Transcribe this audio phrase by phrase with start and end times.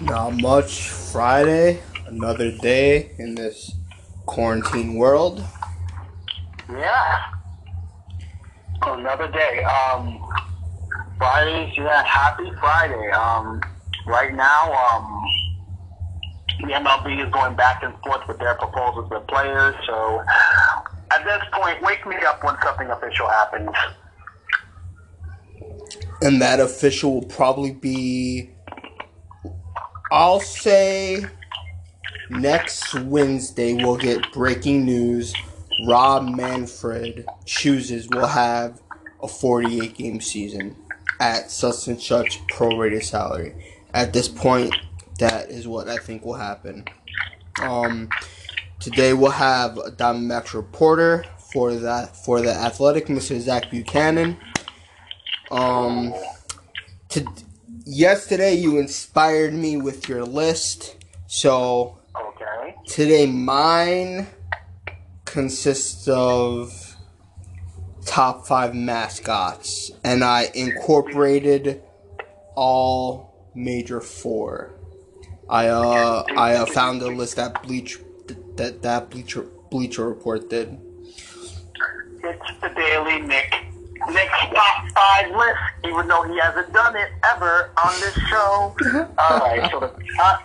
[0.00, 0.88] Not much.
[0.88, 3.72] Friday, another day in this
[4.26, 5.44] quarantine world.
[6.70, 7.24] Yeah.
[8.82, 9.62] Another day.
[9.64, 10.20] Um,
[11.18, 13.10] Fridays, yeah, happy Friday.
[13.10, 13.60] Um,
[14.06, 15.24] right now, um,
[16.60, 19.74] the MLB is going back and forth with their proposals with players.
[19.86, 20.24] So
[21.10, 23.70] at this point, wake me up when something official happens.
[26.22, 28.50] And that official will probably be,
[30.12, 31.24] I'll say,
[32.30, 35.32] next Wednesday we'll get breaking news.
[35.86, 38.80] Rob Manfred chooses We'll have
[39.22, 40.76] a 48 game season
[41.20, 43.54] at such and such prorated salary.
[43.94, 44.74] At this point,
[45.18, 46.84] that is what I think will happen.
[47.62, 48.08] Um,
[48.80, 53.38] today we'll have a Diamondbacks reporter for that for the Athletic, Mr.
[53.38, 54.36] Zach Buchanan.
[55.50, 56.14] Um,
[57.10, 57.26] to,
[57.84, 62.74] yesterday you inspired me with your list, so Okay.
[62.86, 64.26] today mine
[65.24, 66.96] consists of
[68.04, 71.82] top five mascots, and I incorporated
[72.56, 74.72] all major four.
[75.48, 77.98] I uh I uh, found a list that bleach
[78.56, 80.78] that that bleacher bleacher report did.
[82.22, 83.54] It's the Daily Nick.
[84.12, 88.74] Nick's top five list, even though he hasn't done it ever on this show.
[89.18, 90.42] All right, so the top,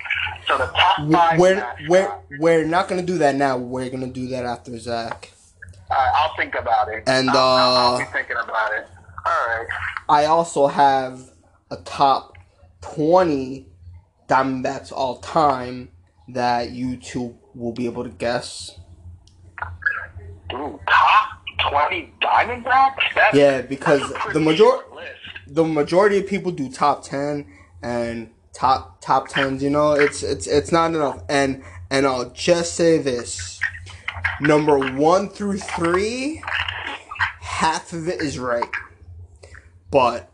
[0.48, 1.40] so the top five.
[1.40, 3.58] We're we're we're not gonna do that now.
[3.58, 5.32] We're gonna do that after Zach.
[5.90, 7.04] Right, I'll think about it.
[7.08, 8.88] And, I'll, I'll, I'll uh, be thinking about it.
[9.26, 9.68] All right.
[10.10, 11.32] I also have
[11.72, 12.38] a top
[12.82, 13.68] 20
[14.28, 15.90] Diamondbacks all time
[16.30, 18.80] that you two will be able to guess.
[20.54, 23.14] Ooh, top twenty Diamondbacks.
[23.16, 24.02] That's, Yeah, because
[24.34, 24.66] the major
[25.48, 27.46] the majority of people do top 10
[27.82, 31.24] and top top 10s, you know, it's it's it's not enough.
[31.30, 33.60] And and I'll just say this.
[34.42, 36.42] Number 1 through 3
[37.42, 38.70] half of it is right.
[39.92, 40.32] But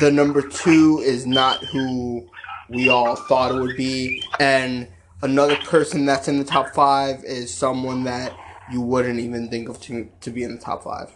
[0.00, 2.28] the number 2 is not who
[2.68, 4.88] we all thought it would be and
[5.22, 8.36] another person that's in the top 5 is someone that
[8.70, 11.14] you wouldn't even think of to, to be in the top 5.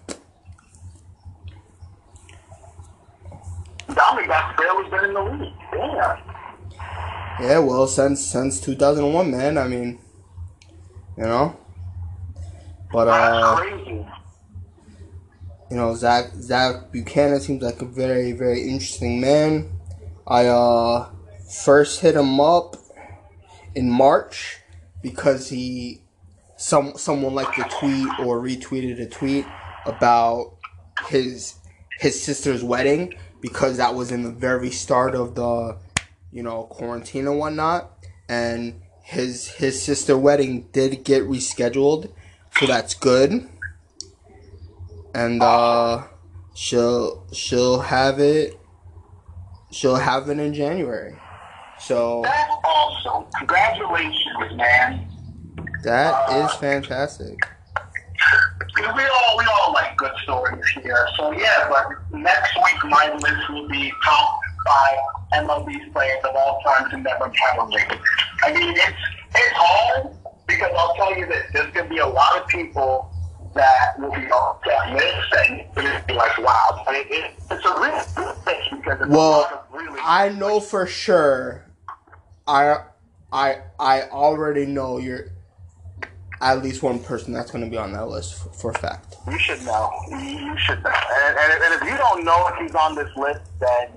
[3.89, 5.53] Diamondbacks barely been in the league.
[5.73, 6.19] Damn.
[7.41, 9.59] Yeah, well, since since 2001, man.
[9.59, 9.99] I mean,
[11.17, 11.57] you know.
[12.93, 14.07] But That's uh, crazy.
[15.71, 19.71] you know, Zach Zach Buchanan seems like a very very interesting man.
[20.27, 21.11] I uh
[21.51, 22.77] first hit him up
[23.75, 24.59] in March
[25.03, 26.00] because he
[26.61, 29.47] some someone liked a tweet or retweeted a tweet
[29.87, 30.57] about
[31.09, 31.55] his
[31.99, 35.79] his sister's wedding because that was in the very start of the
[36.31, 37.91] you know quarantine and whatnot
[38.29, 42.13] and his his sister wedding did get rescheduled
[42.59, 43.49] so that's good
[45.15, 46.05] and uh
[46.55, 48.61] she'll she'll have it
[49.71, 51.17] she'll have it in January
[51.79, 53.25] so That's awesome.
[53.39, 55.10] Congratulations, man.
[55.83, 57.39] That is fantastic
[58.77, 61.07] We all we all like good stories here.
[61.17, 61.87] So yeah, but
[62.19, 64.99] next week my list will be top five
[65.45, 68.01] MLB players of all time to never ring.
[68.43, 68.99] I mean it's
[69.35, 73.11] it's hard because I'll tell you that there's gonna be a lot of people
[73.55, 76.83] that will be on that list and be like wow.
[76.87, 80.01] But it, it, it's a really good list because it's a Well, lot of really
[80.05, 81.65] I know for sure.
[82.47, 82.79] I
[83.33, 85.27] I I already know you're
[86.41, 89.17] at least one person that's going to be on that list for, for a fact.
[89.31, 89.91] You should know.
[90.11, 90.91] You should know.
[90.91, 93.89] And, and, and if you don't know if he's on this list, then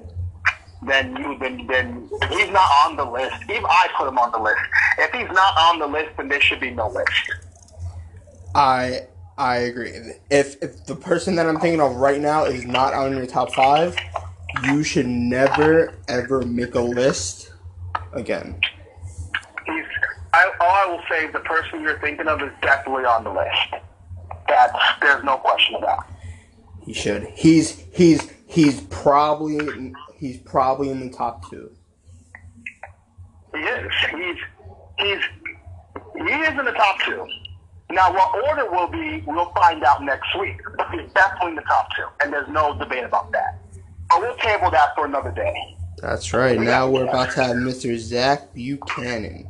[0.85, 3.35] then you then then if he's not on the list.
[3.43, 4.59] Even I put him on the list.
[4.97, 7.11] If he's not on the list, then there should be no list.
[8.53, 9.93] I I agree.
[10.29, 13.53] If if the person that I'm thinking of right now is not on your top
[13.53, 13.95] five,
[14.65, 17.53] you should never ever make a list
[18.11, 18.59] again.
[20.33, 23.83] I, all I will say, the person you're thinking of is definitely on the list.
[24.47, 26.05] That's there's no question about.
[26.81, 27.23] He should.
[27.35, 31.71] He's he's he's probably he's probably in the top two.
[33.53, 33.91] He is.
[34.11, 34.37] He's
[34.97, 35.19] he's
[36.15, 37.27] he is in the top two.
[37.91, 40.59] Now, what order will be, we'll find out next week.
[40.77, 43.59] But he's definitely in the top two, and there's no debate about that.
[44.09, 45.53] But we'll table that for another day.
[46.01, 46.59] That's right.
[46.59, 47.95] Now we're about to have Mr.
[47.97, 49.47] Zach Buchanan.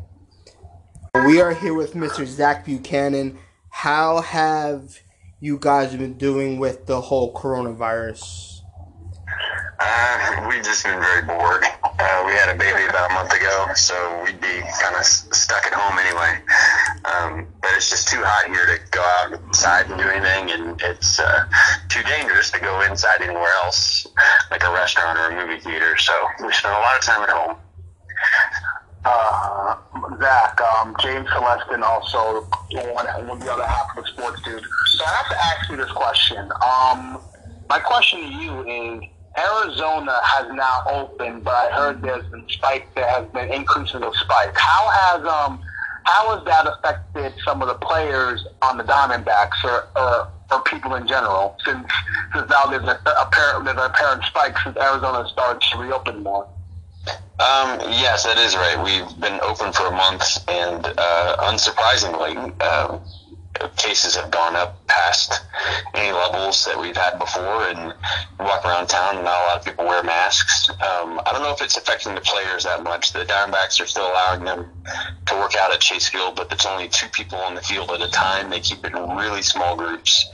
[1.22, 2.26] We are here with Mr.
[2.26, 3.38] Zach Buchanan.
[3.70, 4.98] How have
[5.40, 8.62] you guys been doing with the whole coronavirus?
[9.80, 11.66] Uh, we've just been very bored.
[11.84, 15.68] Uh, we had a baby about a month ago, so we'd be kind of stuck
[15.68, 16.42] at home anyway.
[17.06, 21.20] Um, but it's just too hot here to go outside and do anything, and it's
[21.20, 21.46] uh,
[21.90, 24.08] too dangerous to go inside anywhere else,
[24.50, 25.96] like a restaurant or a movie theater.
[25.96, 26.14] So
[26.44, 27.58] we spend a lot of time at home.
[29.06, 29.76] Uh,
[30.20, 32.48] Zach, um, James Celestin also
[32.94, 34.64] one, one the other half of the sports dude.
[34.98, 36.50] So I have to ask you this question.
[36.54, 37.20] Um,
[37.70, 39.04] my question to you is
[39.38, 42.88] Arizona has now opened, but I heard there's been spike.
[42.96, 44.60] There has been increases of spikes.
[44.60, 45.60] How has um
[46.04, 50.96] how has that affected some of the players on the Diamondbacks or or, or people
[50.96, 51.58] in general?
[51.66, 51.92] Since
[52.36, 56.48] since now there's a, apparent there's an apparent spike since Arizona started to reopen more.
[57.40, 58.82] Um, yes, that is right.
[58.82, 63.00] We've been open for a month, and uh, unsurprisingly, uh,
[63.78, 65.42] cases have gone up past
[65.94, 67.64] any levels that we've had before.
[67.64, 67.94] And
[68.44, 70.70] walk around town, and not a lot of people wear masks.
[70.70, 73.14] Um, I don't know if it's affecting the players that much.
[73.14, 74.70] The Diamondbacks are still allowing them
[75.28, 78.02] to work out at Chase Field, but it's only two people on the field at
[78.02, 78.50] a time.
[78.50, 80.30] They keep it in really small groups.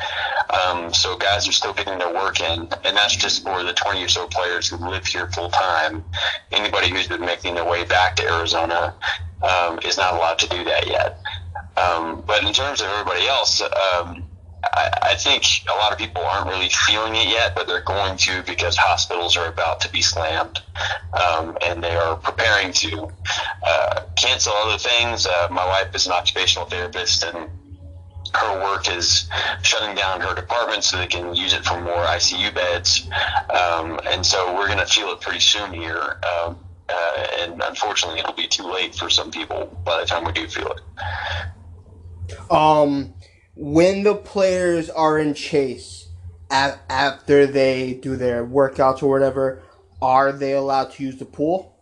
[0.49, 4.03] Um, so guys are still getting their work in, and that's just for the 20
[4.03, 6.03] or so players who live here full time.
[6.51, 8.95] Anybody who's been making their way back to Arizona
[9.41, 11.18] um, is not allowed to do that yet.
[11.79, 14.23] Um, but in terms of everybody else, um,
[14.63, 18.17] I, I think a lot of people aren't really feeling it yet, but they're going
[18.17, 20.59] to because hospitals are about to be slammed,
[21.13, 23.09] um, and they are preparing to
[23.65, 25.25] uh, cancel other things.
[25.25, 27.49] Uh, my wife is an occupational therapist, and
[28.35, 29.29] her work is
[29.61, 33.07] shutting down her department so they can use it for more ICU beds.
[33.49, 36.19] Um, and so we're going to feel it pretty soon here.
[36.23, 36.57] Um,
[36.89, 40.47] uh, and unfortunately, it'll be too late for some people by the time we do
[40.47, 40.81] feel it.
[42.49, 43.13] Um,
[43.55, 46.07] when the players are in chase
[46.49, 49.61] a- after they do their workouts or whatever,
[50.01, 51.75] are they allowed to use the pool?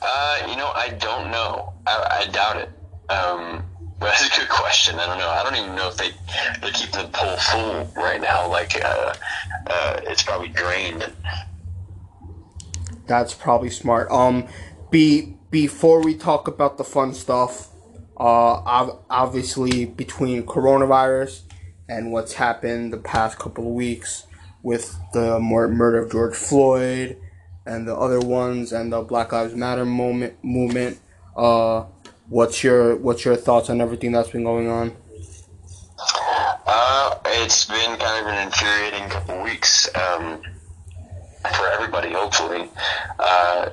[0.00, 1.72] Uh, you know, I don't know.
[1.86, 2.70] I, I doubt it.
[3.10, 3.64] Um,
[3.98, 4.98] but that's a good question.
[4.98, 5.28] I don't know.
[5.28, 6.10] I don't even know if they
[6.60, 8.48] they're keeping the pool full right now.
[8.48, 9.14] Like, uh,
[9.66, 11.10] uh, it's probably drained.
[13.06, 14.10] That's probably smart.
[14.10, 14.46] Um,
[14.90, 17.68] be before we talk about the fun stuff,
[18.16, 21.42] uh, obviously between coronavirus
[21.88, 24.26] and what's happened the past couple of weeks
[24.62, 27.18] with the murder of George Floyd
[27.66, 30.98] and the other ones and the Black Lives Matter moment movement.
[31.36, 31.84] Uh,
[32.28, 34.96] what's your what's your thoughts on everything that's been going on?
[36.66, 40.40] Uh, it's been kind of an infuriating couple weeks um,
[41.56, 42.12] for everybody.
[42.12, 42.68] Hopefully,
[43.18, 43.70] uh,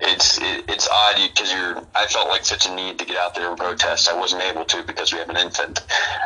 [0.00, 1.82] it's it, it's odd because you're.
[1.94, 4.08] I felt like such a need to get out there and protest.
[4.08, 5.80] I wasn't able to because we have an infant.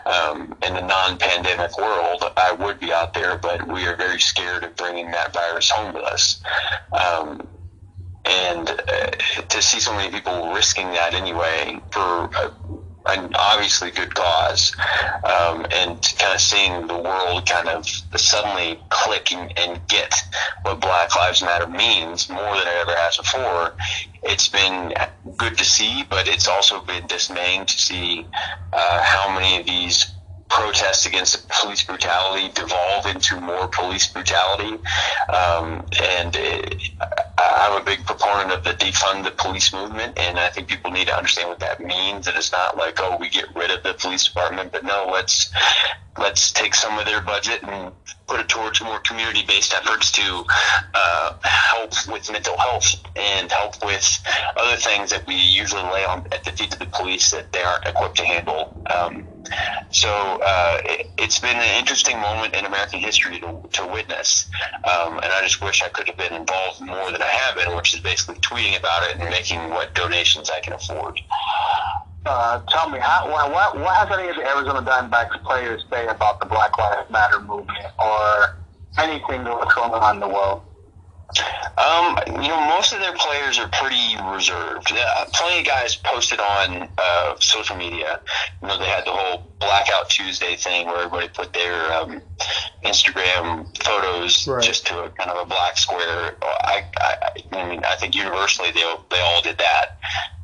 [0.07, 4.65] Um, in the non-pandemic world, I would be out there, but we are very scared
[4.65, 6.43] of bringing that virus home with us.
[6.93, 7.47] Um,
[8.25, 9.11] and uh,
[9.49, 12.01] to see so many people risking that anyway for
[12.37, 12.51] uh,
[13.07, 14.75] an obviously good cause,
[15.25, 20.15] um, and kind of seeing the world kind of suddenly click and, and, get
[20.63, 23.75] what Black Lives Matter means more than it ever has before.
[24.23, 24.95] It's been
[25.37, 28.27] good to see, but it's also been dismaying to see
[28.73, 30.13] uh, how many of these
[30.51, 34.75] protests against police brutality devolve into more police brutality.
[35.29, 36.91] Um, and it,
[37.41, 41.07] I'm a big proponent of the defund the police movement, and I think people need
[41.07, 42.27] to understand what that means.
[42.27, 45.53] And it's not like, oh, we get rid of the police department, but no, let's
[46.19, 47.93] let's take some of their budget and
[48.27, 50.45] put it towards more community-based efforts to
[50.95, 54.23] uh, help with mental health and help with
[54.57, 57.63] other things that we usually lay on at the feet of the police that they
[57.63, 58.77] aren't equipped to handle.
[58.93, 59.25] Um,
[59.91, 64.49] so uh, it, has been an interesting moment in American history to, to witness,
[64.85, 67.77] um, and I just wish I could have been involved more than I have been,
[67.77, 71.21] which is basically tweeting about it and making what donations I can afford.
[72.27, 76.39] Uh, tell me, how, what, what has any of the Arizona Diamondbacks players say about
[76.39, 78.59] the Black Lives Matter movement or
[78.99, 80.63] anything that's going on in the world?
[81.79, 84.93] Um, you know, most of their players are pretty reserved.
[84.93, 88.21] Uh, plenty of guys posted on uh, social media.
[88.61, 92.21] You know, they had the whole Blackout Tuesday thing where everybody put their um,
[92.85, 94.63] Instagram photos right.
[94.63, 96.37] just to a kind of a black square.
[96.43, 97.17] I, I,
[97.53, 99.99] I mean, I think universally they they all did that,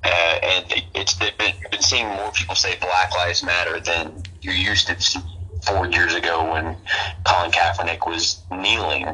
[0.05, 4.53] uh, and it's they've been, been seeing more people say Black Lives Matter than you
[4.53, 5.21] used to see
[5.67, 6.77] four years ago when
[7.25, 9.09] Colin Kaepernick was kneeling.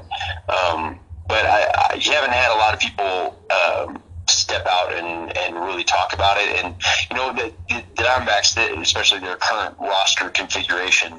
[0.48, 0.98] Um,
[1.32, 5.54] but I, I, you haven't had a lot of people um, step out and, and
[5.54, 6.62] really talk about it.
[6.62, 6.74] And
[7.10, 11.14] you know, the, the, Diamondbacks, especially their current roster configuration,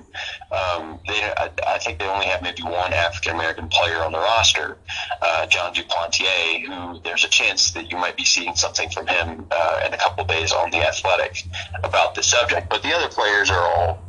[0.51, 4.20] um, they I, I, think they only have maybe one African American player on the
[4.20, 4.77] roster,
[5.24, 9.48] uh, Jon Duplantier, who there's a chance that you might be seeing something from him
[9.50, 11.41] uh, in a couple days on the Athletic
[11.84, 12.70] about this subject.
[12.70, 14.00] But the other players are all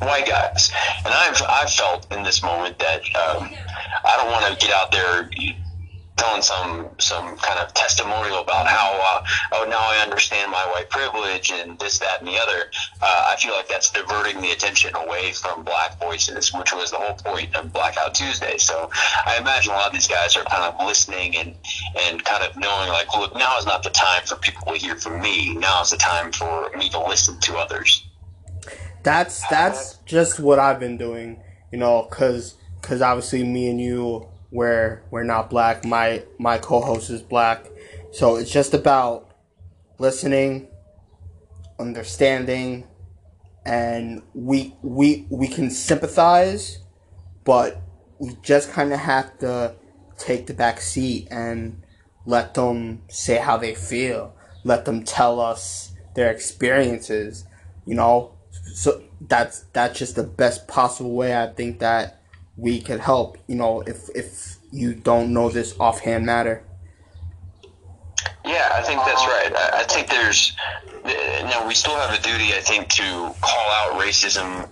[0.00, 0.70] white guys,
[1.04, 3.50] and I've I've felt in this moment that um,
[4.04, 5.30] I don't want to get out there
[6.16, 10.88] telling some some kind of testimonial about how uh, oh now I understand my white
[10.88, 12.70] privilege and this that and the other.
[13.02, 16.98] Uh, I feel like that's diverting the attention away from black voices, which was the
[16.98, 18.58] whole point of Blackout Tuesday.
[18.58, 18.90] So
[19.26, 21.54] I imagine a lot of these guys are kind of listening and
[22.00, 24.96] and kind of knowing like, look, now is not the time for people to hear
[24.96, 25.54] from me.
[25.54, 28.04] Now is the time for me to listen to others.
[29.04, 34.28] That's that's just what I've been doing, you know, because because obviously me and you
[34.50, 35.84] where we're not black.
[35.84, 37.66] My my co-host is black,
[38.12, 39.30] so it's just about
[39.98, 40.68] listening,
[41.78, 42.86] understanding,
[43.66, 46.78] and we we we can sympathize,
[47.44, 47.80] but
[48.18, 49.74] we just kind of have to
[50.16, 51.82] take the back seat and
[52.24, 54.34] let them say how they feel.
[54.64, 57.44] Let them tell us their experiences.
[57.84, 58.33] You know,
[58.74, 62.20] so that's that's just the best possible way I think that
[62.56, 63.38] we could help.
[63.46, 66.62] You know, if if you don't know this offhand matter.
[68.44, 69.52] Yeah, I think that's right.
[69.54, 70.56] I, I think there's
[71.04, 74.68] now we still have a duty, I think, to call out racism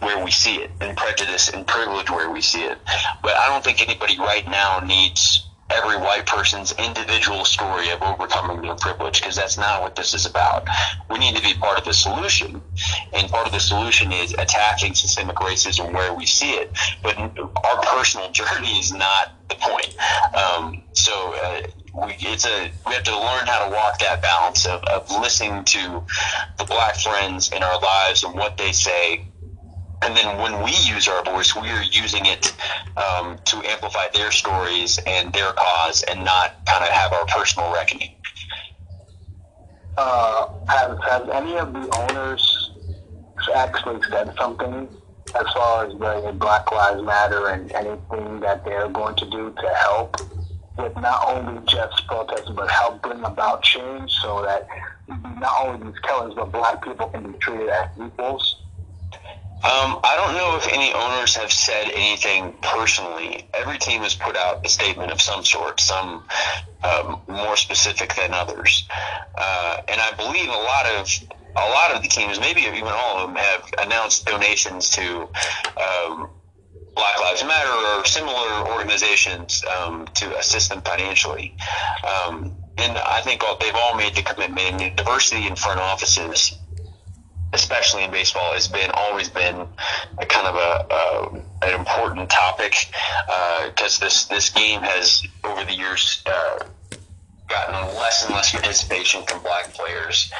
[0.00, 2.78] where we see it and prejudice and privilege where we see it.
[3.22, 8.62] But I don't think anybody right now needs every white person's individual story of overcoming
[8.62, 10.66] their privilege because that's not what this is about.
[11.10, 12.62] We need to be part of the solution,
[13.12, 16.70] and part of the solution is attacking systemic racism where we see it.
[17.02, 19.94] But our personal journey is not the point.
[20.34, 21.34] Um, so.
[21.42, 21.62] Uh,
[21.94, 25.64] we, it's a we have to learn how to walk that balance of, of listening
[25.64, 26.02] to
[26.58, 29.24] the black friends in our lives and what they say
[30.04, 32.54] and then when we use our voice, we are using it
[32.96, 37.72] um, to amplify their stories and their cause, and not kind of have our personal
[37.72, 38.10] reckoning.
[39.96, 42.70] Uh, have, have any of the owners
[43.54, 44.88] actually said something
[45.38, 49.74] as far as the Black Lives Matter and anything that they're going to do to
[49.76, 50.16] help
[50.76, 54.66] with not only just protesting, but help bring about change so that
[55.08, 58.63] not only these killers, but black people can be treated as equals?
[59.62, 63.48] Um, I don't know if any owners have said anything personally.
[63.54, 66.24] Every team has put out a statement of some sort, some
[66.82, 68.86] um, more specific than others,
[69.38, 71.08] uh, and I believe a lot of
[71.56, 75.28] a lot of the teams, maybe even all of them, have announced donations to
[75.80, 76.28] um,
[76.94, 81.56] Black Lives Matter or similar organizations um, to assist them financially.
[82.04, 84.96] Um, and I think all, they've all made the commitment.
[84.96, 86.58] Diversity in front offices
[87.54, 89.66] especially in baseball, has been always been
[90.18, 92.74] a kind of a, a an important topic
[93.66, 96.22] because uh, this this game has over the years.
[96.26, 96.58] Uh,
[97.46, 100.32] gotten less and less participation from black players.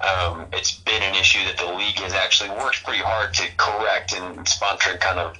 [0.00, 4.14] Um, it's been an issue that the league has actually worked pretty hard to correct
[4.14, 5.36] and sponsoring kind of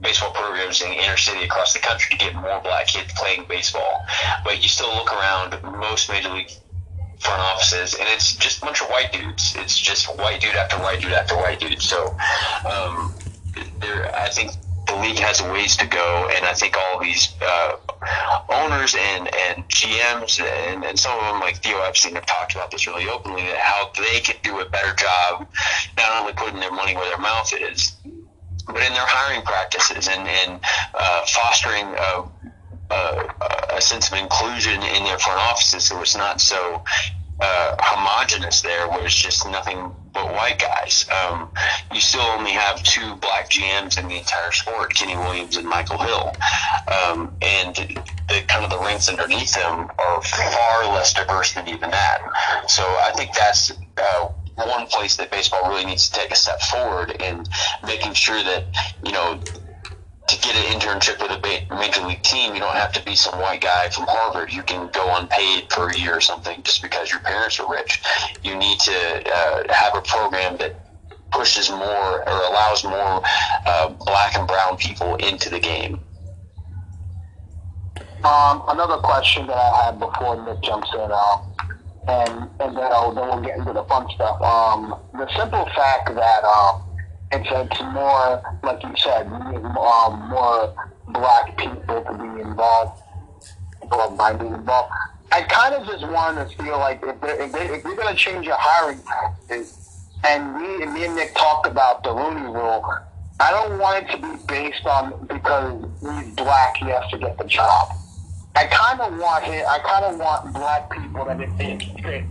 [0.00, 4.04] baseball programs in inner city across the country to get more black kids playing baseball.
[4.44, 6.50] But you still look around most major league
[7.18, 9.54] front offices, and it's just a bunch of white dudes.
[9.56, 11.80] It's just white dude after white dude after white dude.
[11.80, 12.16] So,
[12.68, 13.14] um,
[13.80, 14.52] there, I think
[14.86, 17.76] the league has a ways to go, and I think all these uh,
[18.48, 22.70] owners and and GMs and, and some of them like Theo Epstein have talked about
[22.70, 25.46] this really openly, that how they can do a better job,
[25.96, 27.96] not only putting their money where their mouth is,
[28.66, 30.60] but in their hiring practices and and
[30.94, 31.86] uh, fostering.
[31.98, 32.26] Uh,
[32.88, 33.32] uh,
[33.76, 36.82] a sense of inclusion in their front offices so it's not so
[37.40, 41.06] uh, homogenous there where it's just nothing but white guys.
[41.10, 41.50] Um,
[41.92, 45.98] you still only have two black GMs in the entire sport, Kenny Williams and Michael
[45.98, 46.32] Hill.
[46.88, 47.76] Um, and
[48.28, 52.18] the kind of the ranks underneath them are far less diverse than even that.
[52.68, 56.60] So I think that's uh, one place that baseball really needs to take a step
[56.62, 57.44] forward in
[57.86, 58.64] making sure that,
[59.04, 59.38] you know,
[60.28, 63.38] to get an internship with a major league team, you don't have to be some
[63.40, 64.52] white guy from Harvard.
[64.52, 68.02] You can go unpaid for a year or something just because your parents are rich.
[68.42, 70.74] You need to uh, have a program that
[71.30, 73.22] pushes more or allows more
[73.66, 76.00] uh, black and brown people into the game.
[78.24, 81.54] Um, another question that I had before Nick jumps in, um,
[82.08, 84.40] and and then, uh, then we'll get into the fun stuff.
[84.42, 86.85] Um, the simple fact that um,
[87.32, 90.74] it's it's more like you said, um, more
[91.08, 93.02] black people to be involved,
[93.90, 94.92] or by being involved.
[95.32, 98.14] I kind of just want to feel like if, if, they, if you're going to
[98.14, 102.84] change your hiring practices, and and me and Nick talked about the Rooney Rule.
[103.38, 107.36] I don't want it to be based on because he's black, he has to get
[107.36, 107.95] the job.
[108.56, 111.78] I kind of want him, I kind of want black people that if they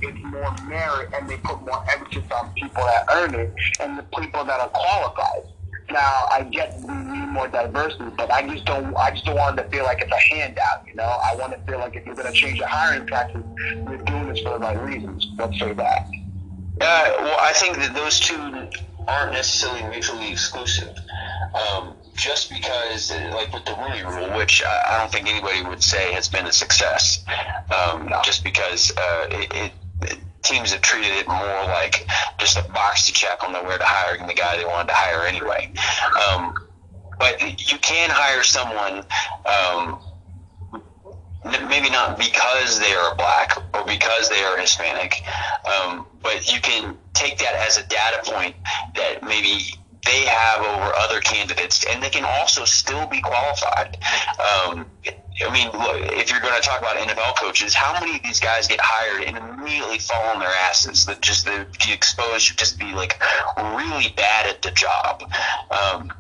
[0.02, 4.04] it's more merit and they put more emphasis on people that earn it and the
[4.18, 5.44] people that are qualified.
[5.92, 8.96] Now I get we need more diversity, but I just don't.
[8.98, 10.88] I just don't want it to feel like it's a handout.
[10.88, 13.44] You know, I want to feel like if you're going to change your hiring practice,
[13.70, 15.28] you're doing this for the right reasons.
[15.38, 16.08] Let's say that.
[16.82, 18.36] Uh, well, I think that those two
[19.08, 20.98] aren't necessarily mutually exclusive.
[21.54, 25.84] Um, just because, like with the Rooney Rule, which I, I don't think anybody would
[25.84, 27.24] say has been a success,
[27.74, 32.08] um, just because uh, it, it, teams have treated it more like
[32.38, 35.26] just a box to check on where to hire the guy they wanted to hire
[35.26, 35.72] anyway.
[36.30, 36.56] Um,
[37.18, 39.04] but you can hire someone,
[39.46, 40.00] um,
[41.70, 45.24] maybe not because they are black or because they are Hispanic,
[45.66, 48.56] um, but you can take that as a data point
[48.96, 49.60] that maybe
[50.06, 53.98] they have over other candidates, and they can also still be qualified.
[54.40, 54.86] Um,
[55.44, 58.40] I mean, look, if you're going to talk about NFL coaches, how many of these
[58.40, 61.06] guys get hired and immediately fall on their asses?
[61.08, 63.22] That just the, exposed should just be like
[63.58, 65.24] really bad at the job.
[65.72, 66.14] Um,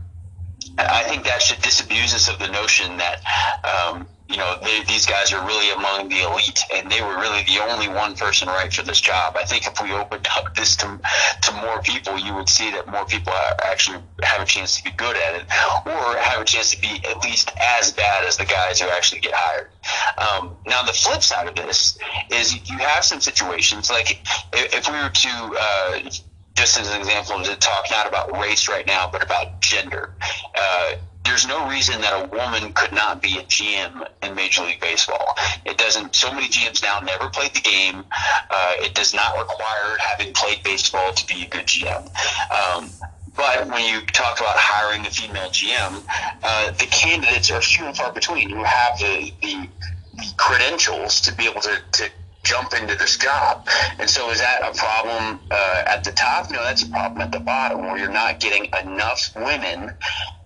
[0.78, 3.22] I think that should disabuse us of the notion that
[3.64, 3.95] um,
[4.36, 7.60] you know, they, these guys are really among the elite, and they were really the
[7.72, 9.38] only one person right for this job.
[9.38, 11.00] I think if we opened up this to
[11.44, 13.32] to more people, you would see that more people
[13.64, 15.44] actually have a chance to be good at it,
[15.86, 17.50] or have a chance to be at least
[17.80, 19.70] as bad as the guys who actually get hired.
[20.18, 21.98] Um, now, the flip side of this
[22.30, 24.20] is you have some situations like
[24.52, 26.10] if, if we were to uh,
[26.56, 30.14] just as an example, to talk not about race right now, but about gender.
[30.56, 34.80] Uh, there's no reason that a woman could not be a GM in Major League
[34.80, 35.36] Baseball.
[35.66, 36.16] It doesn't.
[36.16, 38.06] So many GMs now never played the game.
[38.50, 42.06] Uh, it does not require having played baseball to be a good GM.
[42.52, 42.90] Um,
[43.36, 46.04] but when you talk about hiring a female GM,
[46.44, 49.68] uh, the candidates are few and far between who have the, the,
[50.14, 52.10] the credentials to be able to, to
[52.46, 53.68] jump into this job.
[54.00, 56.50] And so is that a problem uh, at the top?
[56.52, 59.92] No, that's a problem at the bottom where you're not getting enough women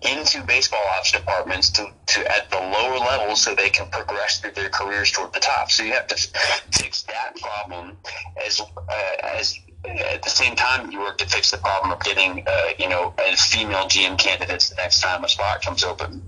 [0.02, 4.52] into baseball ops departments to, to at the lower levels so they can progress through
[4.52, 5.70] their careers toward the top.
[5.70, 6.16] So you have to
[6.72, 7.96] fix that problem
[8.44, 12.44] as uh, as at the same time you work to fix the problem of getting
[12.46, 16.22] uh, you know a female GM candidates the next time a spot comes open.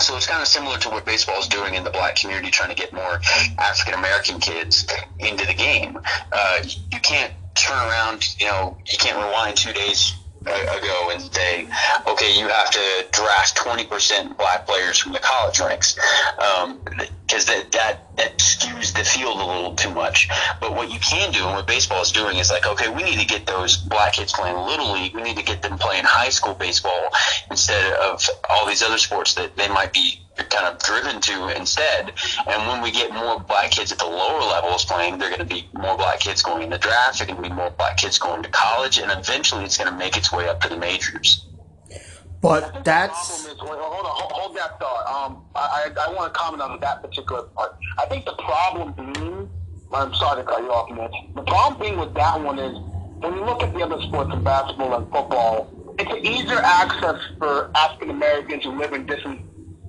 [0.00, 2.70] So it's kind of similar to what baseball is doing in the black community, trying
[2.70, 3.20] to get more
[3.58, 4.86] African American kids
[5.18, 5.98] into the game.
[6.32, 11.68] Uh, you can't turn around, you know, you can't rewind two days ago and say,
[12.06, 15.98] okay, you have to draft 20% black players from the college ranks.
[16.38, 16.80] Um,
[17.30, 20.28] because that, that that skews the field a little too much.
[20.60, 23.20] But what you can do, and what baseball is doing, is like, okay, we need
[23.20, 25.14] to get those black kids playing little league.
[25.14, 27.10] We need to get them playing high school baseball
[27.50, 32.12] instead of all these other sports that they might be kind of driven to instead.
[32.46, 35.54] And when we get more black kids at the lower levels playing, they're going to
[35.54, 37.18] be more black kids going in the draft.
[37.18, 39.96] They're going to be more black kids going to college, and eventually it's going to
[39.96, 41.46] make its way up to the majors.
[42.40, 43.46] But that's.
[43.46, 45.06] Is, hold, on, hold, hold that thought.
[45.06, 47.76] Um, I, I, I want to comment on that particular part.
[47.98, 49.50] I think the problem being,
[49.92, 51.34] I'm sorry to cut you off, Mitch.
[51.34, 52.72] The problem being with that one is
[53.20, 57.20] when you look at the other sports, in basketball and football, it's an easier access
[57.38, 59.42] for African Americans who live in different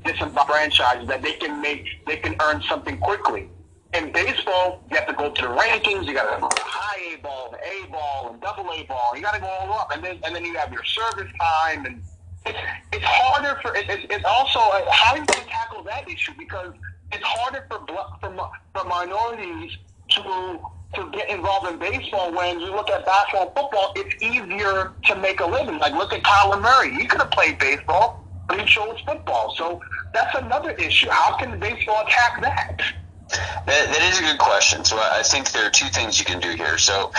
[0.03, 3.49] different franchises that they can make, they can earn something quickly.
[3.93, 6.05] In baseball, you have to go to the rankings.
[6.05, 9.11] You got to go to high A ball, A ball, and double A ball.
[9.15, 11.85] You got to go all up, and then and then you have your service time
[11.85, 12.01] and
[12.45, 12.57] it's,
[12.91, 16.09] it's harder for it, it, it's also uh, how are you going to tackle that
[16.09, 16.73] issue because
[17.11, 17.85] it's harder for
[18.19, 19.77] for, for minorities
[20.09, 20.59] to
[20.95, 25.15] to get involved in baseball when you look at basketball and football, it's easier to
[25.15, 25.77] make a living.
[25.79, 26.93] Like look at Kyler Murray.
[26.93, 28.20] He could have played baseball,
[28.51, 29.53] but he chose football.
[29.57, 29.81] So
[30.13, 31.07] that's another issue.
[31.09, 32.81] How can baseball attack that?
[33.29, 34.83] That, that is a good question.
[34.83, 36.77] So I think there are two things you can do here.
[36.77, 37.13] So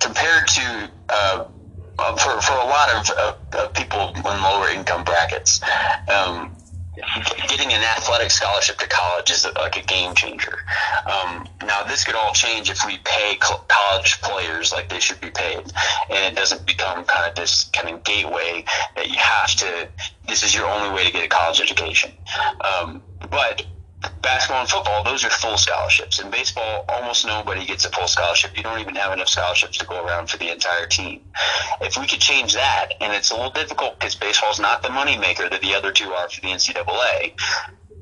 [0.00, 1.44] compared to uh,
[1.96, 5.60] uh, for, for a lot of, of, of people in lower income brackets,
[6.08, 6.53] um,
[7.48, 10.58] getting an athletic scholarship to college is like a game changer.
[11.06, 15.30] Um, now, this could all change if we pay college players like they should be
[15.30, 15.60] paid,
[16.10, 18.64] and it doesn't become kind of this kind of gateway
[18.96, 19.88] that you have to.
[20.28, 22.12] This is your only way to get a college education.
[22.60, 23.66] Um, but
[24.22, 26.20] basketball and football, those are full scholarships.
[26.20, 28.56] In baseball, almost nobody gets a full scholarship.
[28.56, 31.22] You don't even have enough scholarships to go around for the entire team.
[31.80, 34.88] If we could change that, and it's a little difficult because baseball is not the
[34.88, 37.34] moneymaker that the other two are for the NCAA,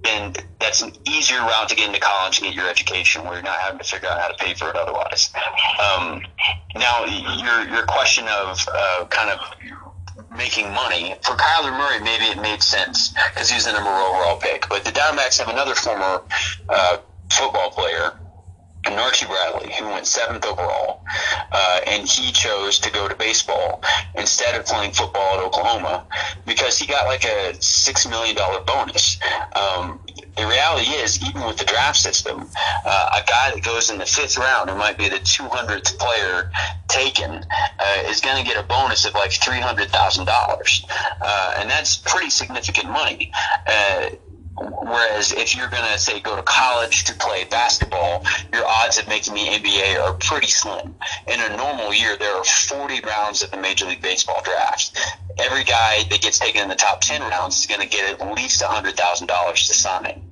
[0.05, 3.43] then that's an easier route to get into college and get your education, where you're
[3.43, 5.33] not having to figure out how to pay for it otherwise.
[5.81, 6.23] Um,
[6.75, 9.41] now, your your question of uh, kind of
[10.37, 14.01] making money for Kyler Murray, maybe it made sense because he was the number one
[14.01, 14.68] overall pick.
[14.68, 16.22] But the Diamondbacks have another former
[16.68, 16.98] uh,
[17.31, 18.12] football player
[19.03, 21.05] Archie Bradley, who went seventh overall,
[21.51, 23.83] uh, and he chose to go to baseball
[24.14, 26.07] instead of playing football at Oklahoma
[26.46, 29.18] because he got like a six million dollar bonus.
[29.55, 30.01] Um,
[30.37, 32.49] the reality is, even with the draft system,
[32.85, 36.51] uh, a guy that goes in the fifth round, who might be the 200th player
[36.88, 37.45] taken,
[37.79, 40.85] uh, is going to get a bonus of like $300,000.
[41.21, 43.31] Uh, and that's pretty significant money.
[44.57, 49.09] Whereas if you're going to say go to college to play basketball, your odds of
[49.09, 50.95] making the NBA are pretty slim.
[51.27, 54.99] In a normal year, there are 40 rounds of the Major League Baseball draft.
[55.38, 58.35] Every guy that gets taken in the top 10 rounds is going to get at
[58.35, 60.23] least $100,000 to sign.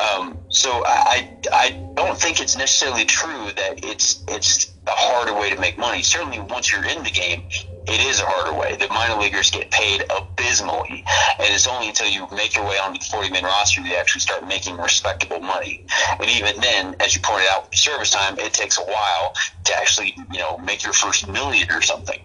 [0.00, 5.50] Um, so I, I don't think it's necessarily true that it's, it's a harder way
[5.50, 6.02] to make money.
[6.02, 7.44] Certainly once you're in the game,
[7.86, 8.76] it is a harder way.
[8.76, 11.04] The minor leaguers get paid abysmally,
[11.38, 13.94] and it's only until you make your way onto the 40 man roster that you
[13.96, 15.84] actually start making respectable money.
[16.18, 20.14] And even then, as you pointed out, service time, it takes a while to actually,
[20.32, 22.20] you know, make your first million or something.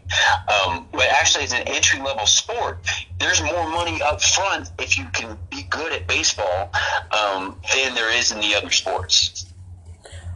[0.48, 2.80] Um, but actually, as an entry level sport,
[3.20, 6.72] there's more money up front if you can be good at baseball
[7.12, 9.49] um, than there is in the other sports.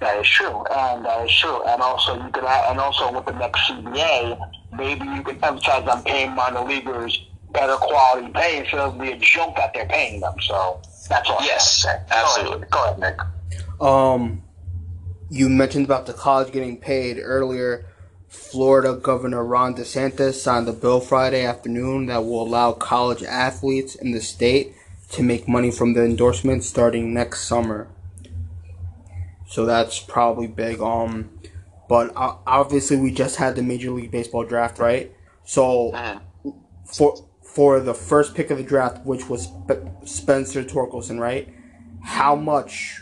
[0.03, 1.63] That is true, and that is true.
[1.63, 4.37] And also, you could, and also with the next CBA,
[4.75, 9.55] maybe you can emphasize on paying minor leaguers better quality pay instead of the junk
[9.55, 10.33] that they're paying them.
[10.41, 11.37] So that's all.
[11.41, 12.67] Yes, absolutely.
[12.69, 13.17] Go ahead, Go ahead,
[13.79, 13.81] Nick.
[13.81, 14.43] Um,
[15.29, 17.85] you mentioned about the college getting paid earlier.
[18.27, 24.11] Florida Governor Ron DeSantis signed a bill Friday afternoon that will allow college athletes in
[24.11, 24.73] the state
[25.11, 27.87] to make money from the endorsement starting next summer.
[29.53, 30.81] So that's probably big.
[30.81, 31.29] Um,
[31.87, 35.13] but obviously we just had the Major League Baseball draft, right?
[35.43, 36.19] So uh-huh.
[36.91, 39.49] for for the first pick of the draft, which was
[40.05, 41.53] Spencer Torkelson, right?
[42.01, 43.01] How much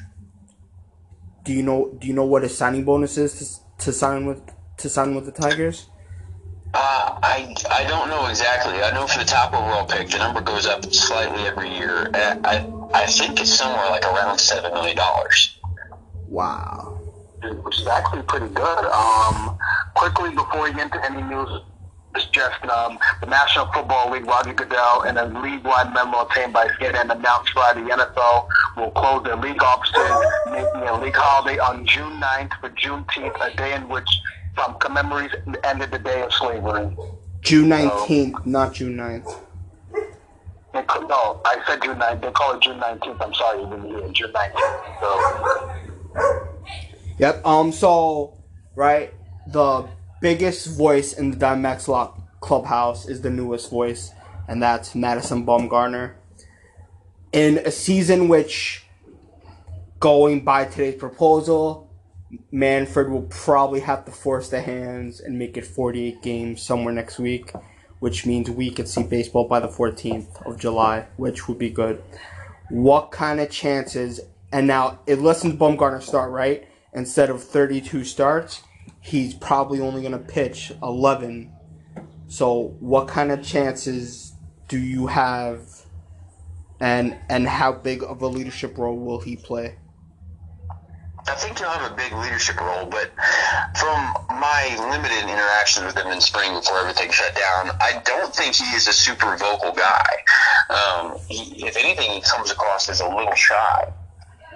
[1.45, 1.95] do you know?
[1.97, 4.41] Do you know what his signing bonus is to, to sign with
[4.79, 5.87] to sign with the Tigers?
[6.73, 8.73] Uh, I I don't know exactly.
[8.73, 12.11] I know for the top overall pick, the number goes up slightly every year.
[12.13, 15.57] I I think it's somewhere like around seven million dollars.
[16.31, 17.01] Wow
[17.63, 18.85] which is actually pretty good.
[18.85, 19.57] Um,
[19.95, 21.49] quickly before we get into any news,
[22.13, 26.67] it's just um, the National Football League, Roger Goodell, and a league-wide memo obtained by
[26.79, 30.11] CNN announced Friday the NFL will close their league offices,
[30.51, 34.09] making a league holiday on June 9th for Juneteenth, a day in which
[34.63, 36.95] um, commemorates the end of the day of slavery.
[37.41, 39.37] June 19th, so, not June 9th.
[40.73, 42.21] No, I said June 9th.
[42.21, 43.21] They call it June 19th.
[43.21, 44.09] I'm sorry, you didn't hear.
[44.09, 44.99] June 19th.
[44.99, 45.90] So.
[47.19, 47.45] Yep.
[47.45, 47.71] Um.
[47.71, 48.37] So,
[48.75, 49.13] right,
[49.47, 49.87] the
[50.21, 54.11] biggest voice in the Diamondbacks Lock clubhouse is the newest voice,
[54.47, 56.13] and that's Madison Bumgarner.
[57.31, 58.85] In a season which,
[59.99, 61.91] going by today's proposal,
[62.51, 67.19] Manfred will probably have to force the hands and make it 48 games somewhere next
[67.19, 67.51] week,
[67.99, 72.01] which means we could see baseball by the 14th of July, which would be good.
[72.69, 74.21] What kind of chances?
[74.51, 78.63] And now it lessens Bumgarner start right instead of 32 starts,
[78.99, 81.51] he's probably only going to pitch 11.
[82.27, 84.33] So, what kind of chances
[84.67, 85.61] do you have,
[86.79, 89.75] and and how big of a leadership role will he play?
[91.27, 93.11] I think he'll have a big leadership role, but
[93.75, 98.55] from my limited interactions with him in spring before everything shut down, I don't think
[98.55, 100.07] he is a super vocal guy.
[100.69, 103.93] Um, he, if anything, he comes across as a little shy.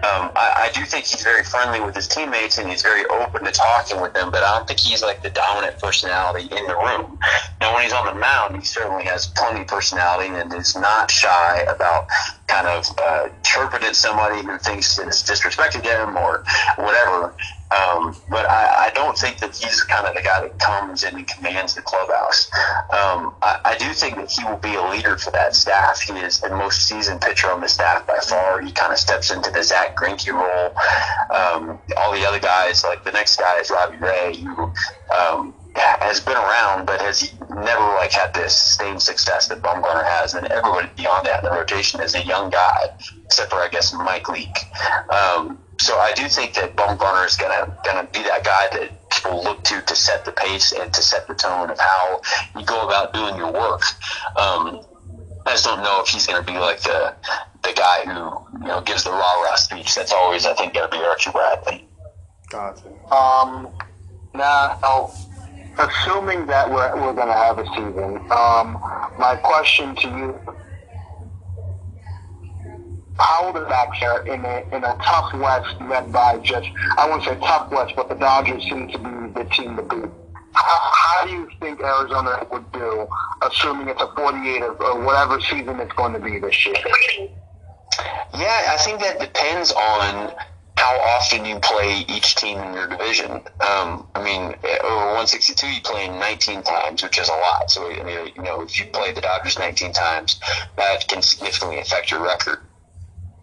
[0.05, 3.43] Um, I, I do think he's very friendly with his teammates and he's very open
[3.43, 6.75] to talking with them, but I don't think he's like the dominant personality in the
[6.75, 7.17] room.
[7.59, 11.09] Now, when he's on the mound, he certainly has plenty of personality and is not
[11.09, 12.07] shy about
[12.47, 16.43] kind of uh, chirping somebody who thinks it's disrespecting him or
[16.75, 17.33] whatever.
[17.75, 21.15] Um, but I, I don't think that he's kind of the guy that comes in
[21.15, 22.49] and commands the clubhouse.
[22.91, 25.99] Um, I, I do think that he will be a leader for that staff.
[25.99, 28.61] He is the most seasoned pitcher on the staff by far.
[28.61, 30.75] He kind of steps into the Zack Greinke role.
[31.35, 34.71] Um, all the other guys, like the next guy is Robbie Ray, who
[35.13, 40.33] um, has been around, but has never like had this sustained success that Bumgarner has.
[40.33, 42.87] And everybody beyond that in the rotation is a young guy,
[43.25, 44.57] except for I guess Mike Leake.
[45.09, 49.43] Um, so I do think that Bumgarner is gonna gonna be that guy that people
[49.43, 52.21] look to to set the pace and to set the tone of how
[52.57, 53.81] you go about doing your work.
[54.37, 54.81] Um,
[55.45, 57.13] I just don't know if he's going to be like the
[57.63, 59.95] the guy who you know gives the rah rah speech.
[59.95, 61.87] That's always I think going to be Archie Bradley.
[62.49, 62.87] Gotcha.
[63.13, 63.69] Um,
[64.33, 65.11] now,
[65.77, 68.79] assuming that we're, we're going to have a season, um,
[69.17, 70.39] my question to you,
[73.17, 77.23] how the backs are in a, in a tough West led by just, I won't
[77.23, 80.11] say tough West, but the Dodgers seem to be the team to beat.
[80.53, 83.07] How, how do you think Arizona would do,
[83.41, 86.75] assuming it's a 48 or, or whatever season it's going to be this year?
[88.33, 90.33] Yeah, I think that depends on
[90.77, 93.31] how often you play each team in your division.
[93.31, 97.71] Um, I mean, over 162, you play 19 times, which is a lot.
[97.71, 100.39] So, I mean, you know, if you play the Dodgers 19 times,
[100.75, 102.59] that can significantly affect your record.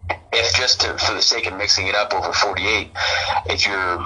[0.09, 2.89] If just to, for the sake of mixing it up over 48,
[3.47, 4.03] if you're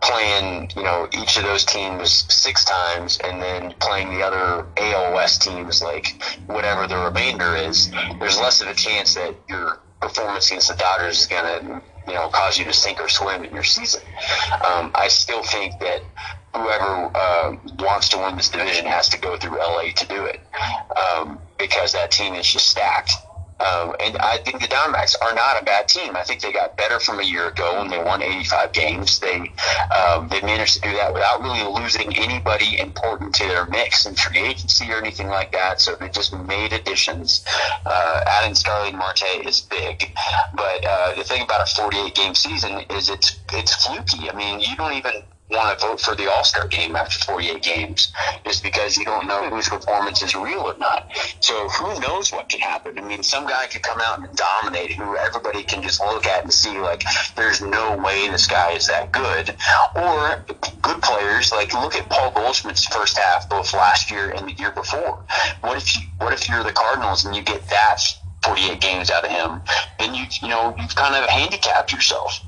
[0.00, 5.14] playing, you know, each of those teams six times and then playing the other AL
[5.14, 10.50] West teams, like whatever the remainder is, there's less of a chance that your performance
[10.50, 13.54] against the Dodgers is going to you know, cause you to sink or swim in
[13.54, 14.02] your season.
[14.68, 16.02] Um, I still think that
[16.54, 20.40] whoever uh, wants to win this division has to go through LA to do it
[20.96, 23.12] um, because that team is just stacked.
[23.60, 26.16] Um, and I think the Diamondbacks are not a bad team.
[26.16, 29.18] I think they got better from a year ago when they won 85 games.
[29.20, 29.52] They
[29.94, 34.14] um, they managed to do that without really losing anybody important to their mix in
[34.14, 35.80] free agency or anything like that.
[35.80, 37.44] So they just made additions.
[37.86, 40.12] Uh, adding Starling Marte is big,
[40.54, 44.28] but uh, the thing about a 48 game season is it's it's fluky.
[44.28, 47.62] I mean, you don't even want to vote for the All Star game after 48
[47.62, 48.12] games
[48.44, 51.10] just because you don't know whose performance is real or not.
[51.40, 52.98] So who knows what can happen?
[52.98, 56.42] I mean, some guy could come out and dominate who everybody can just look at
[56.42, 57.04] and see like
[57.36, 59.54] there's no way this guy is that good.
[59.96, 60.44] Or
[60.82, 64.72] good players like look at Paul Goldschmidt's first half both last year and the year
[64.72, 65.24] before.
[65.60, 68.00] What if you what if you're the Cardinals and you get that
[68.44, 69.60] 48 games out of him?
[69.98, 72.40] Then you you know you've kind of handicapped yourself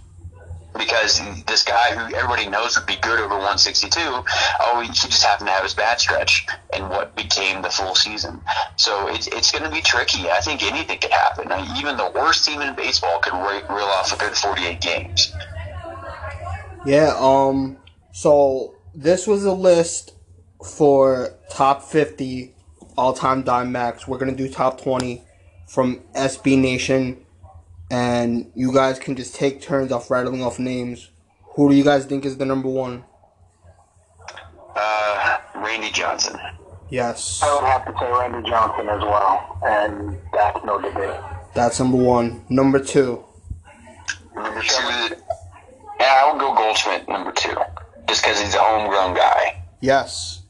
[0.77, 5.49] because this guy who everybody knows would be good over 162, oh, he just happened
[5.49, 8.41] to have his bad stretch and what became the full season.
[8.77, 10.29] So it's, it's going to be tricky.
[10.31, 11.51] I think anything could happen.
[11.77, 15.33] Even the worst team in baseball could reel off a good 48 games.
[16.85, 17.79] Yeah, um,
[18.13, 20.13] so this was a list
[20.65, 22.55] for top 50
[22.97, 24.07] all time Diamondbacks.
[24.07, 25.23] We're going to do top 20
[25.67, 27.24] from SB Nation
[27.91, 31.11] and you guys can just take turns off rattling off names.
[31.55, 33.05] Who do you guys think is the number one?
[34.75, 36.39] Uh, Randy Johnson.
[36.91, 37.41] Yes.
[37.43, 41.21] I would have to say Randy Johnson as well, and that's no debate.
[41.55, 42.45] That's number one.
[42.49, 43.25] Number two.
[44.35, 45.17] Number two,
[46.01, 47.55] yeah, I would go Goldschmidt number two,
[48.09, 49.63] just because he's a homegrown guy.
[49.81, 50.43] Yes.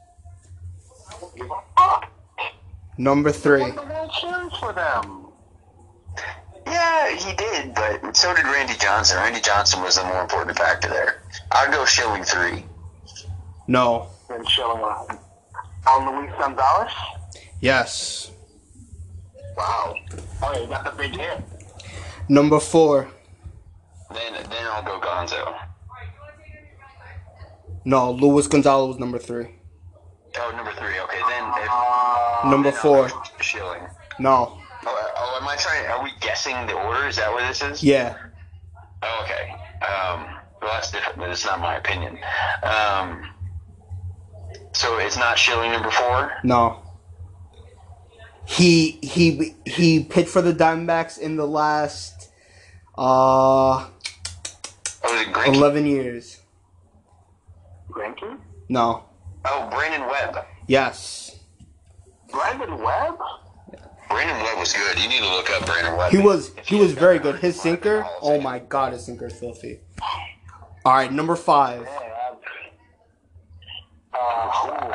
[2.96, 3.72] Number three.
[6.64, 6.74] For them.
[6.74, 9.16] Yeah, he did, but so did Randy Johnson.
[9.18, 11.22] Randy Johnson was the more important factor there.
[11.52, 12.64] I'd go Schilling three.
[13.66, 14.08] No.
[14.28, 16.92] Then Schilling on Luis Gonzalez.
[17.60, 18.30] Yes.
[19.56, 19.94] Wow.
[20.42, 21.42] Oh, you got the big hit.
[22.28, 23.08] Number four.
[24.12, 25.54] Then then I'll go Gonzo.
[27.84, 29.48] No, Luis Gonzalez was number three.
[30.38, 30.98] Oh, number three.
[31.00, 33.08] Okay, then if, Uh, Number then four.
[33.08, 33.82] go Schilling.
[34.18, 34.58] No.
[34.86, 35.86] Oh, oh, am I trying?
[35.86, 37.06] Are we guessing the order?
[37.08, 37.82] Is that what this is?
[37.82, 38.16] Yeah.
[39.02, 39.50] Oh, okay.
[39.84, 40.24] Um,
[40.60, 42.18] well, that's different, but it's not my opinion.
[42.62, 43.30] Um,
[44.72, 46.32] so it's not Schilling number four.
[46.42, 46.80] No.
[48.46, 52.30] He he he pitched for the Diamondbacks in the last
[52.98, 53.90] uh Oh,
[55.02, 55.54] was it Greinke?
[55.54, 56.40] eleven years.
[57.90, 58.38] Greinke?
[58.68, 59.04] No.
[59.46, 60.44] Oh, Brandon Webb.
[60.66, 61.38] Yes.
[62.30, 63.18] Brandon Webb?
[64.14, 65.02] Brandon Webb was good.
[65.02, 66.12] You need to look up Brandon Webb.
[66.12, 67.36] He was he was very good.
[67.36, 69.80] His qualify for the sinker, oh my god, his sinker is filthy.
[70.84, 71.88] All right, number five.
[74.12, 74.94] Uh,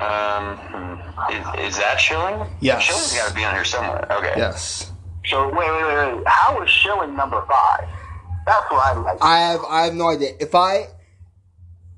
[0.00, 1.32] Um, hmm.
[1.58, 2.48] is, is that Schilling?
[2.60, 2.82] Yes.
[2.84, 4.06] Schilling's got to be on here somewhere.
[4.12, 4.34] Okay.
[4.36, 4.92] Yes.
[5.24, 6.24] so wait, wait, wait, wait.
[6.26, 7.88] How is Schilling number five?
[8.46, 9.18] That's what I'd like.
[9.20, 10.34] I have I have no idea.
[10.38, 10.86] If I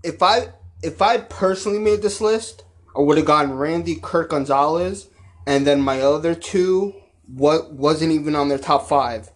[0.02, 0.48] if I
[0.82, 2.64] if I personally made this list,
[2.96, 5.08] I would have gotten Randy Curt Gonzalez
[5.46, 6.94] and then my other two
[7.26, 9.30] what wasn't even on their top five.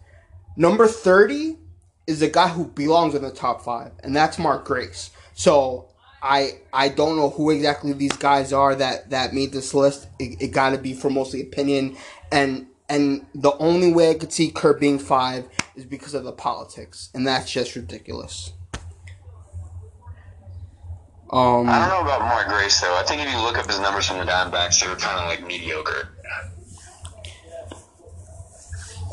[0.57, 1.59] Number thirty
[2.07, 5.11] is a guy who belongs in the top five, and that's Mark Grace.
[5.35, 5.91] So
[6.23, 10.09] I I don't know who exactly these guys are that that made this list.
[10.19, 11.97] It, it got to be for mostly opinion,
[12.33, 16.33] and and the only way I could see Curt being five is because of the
[16.33, 18.54] politics, and that's just ridiculous.
[21.35, 22.95] Um, I don't know about Mark Grace though.
[22.95, 25.27] I think if you look up his numbers from the Diamondbacks, they were kind of
[25.27, 26.09] like mediocre.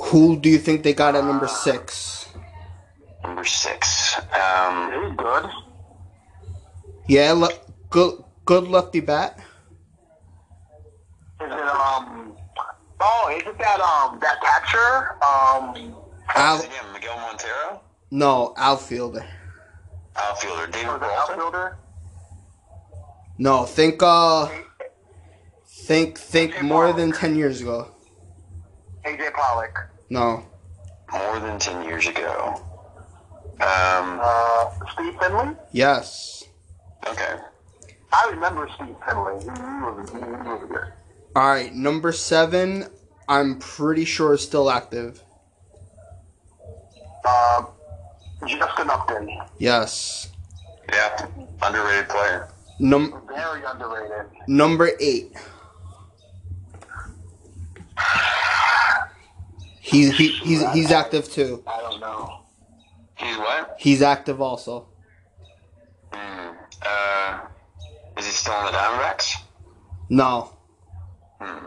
[0.04, 2.28] Who do you think they got at number six?
[3.24, 4.18] Number six.
[4.36, 5.46] Um, He's good.
[7.08, 7.50] Yeah, le-
[7.90, 9.40] good good lefty bat.
[11.42, 12.38] Is it um?
[13.00, 15.96] Oh, is it that um that catcher um?
[16.36, 17.82] Al- again, Miguel Montero,
[18.12, 19.26] no, outfielder.
[20.16, 21.32] outfielder David Was it Peralta.
[21.34, 21.78] outfielder?
[23.42, 24.48] No, think uh
[25.66, 27.88] think think more than 10 years ago.
[29.04, 29.90] AJ Pollock.
[30.12, 30.46] No.
[31.12, 32.62] More than ten years ago.
[33.60, 35.56] Um, Uh, Steve Finley.
[35.72, 36.44] Yes.
[37.08, 37.34] okay.
[38.14, 39.42] I remember Steve Finley.
[39.42, 40.94] He was, he was good.
[41.36, 42.86] All right, number 7,
[43.28, 45.24] I'm pretty sure is still active.
[47.26, 47.64] Uh,
[48.46, 49.30] Justin Upton.
[49.58, 50.30] Yes.
[50.92, 51.26] Yeah,
[51.64, 52.51] underrated player.
[52.82, 54.26] Num- Very underrated.
[54.48, 55.32] number 8.
[59.80, 61.64] He's he, he's he's active too.
[61.68, 62.40] I don't know.
[63.18, 63.76] He's what?
[63.78, 64.88] He's active also.
[66.14, 66.56] Hmm.
[66.86, 67.40] Uh,
[68.18, 69.36] is he still in the Diamondbacks?
[70.10, 70.54] No,
[71.42, 71.66] Hmm.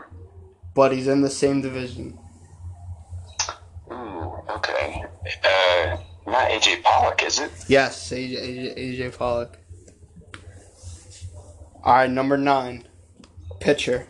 [0.73, 2.17] but he's in the same division.
[3.91, 4.33] Ooh.
[4.49, 5.03] Okay.
[5.43, 7.51] Uh, not AJ Pollock, is it?
[7.67, 9.57] Yes, AJ, AJ, AJ Pollock.
[11.85, 12.87] All right, number 9.
[13.59, 14.07] Pitcher.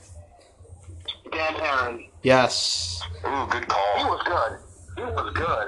[1.31, 2.07] Dan Haren.
[2.23, 3.01] Yes.
[3.27, 3.97] Ooh, good call.
[3.97, 4.59] He was good.
[4.95, 5.67] He was good.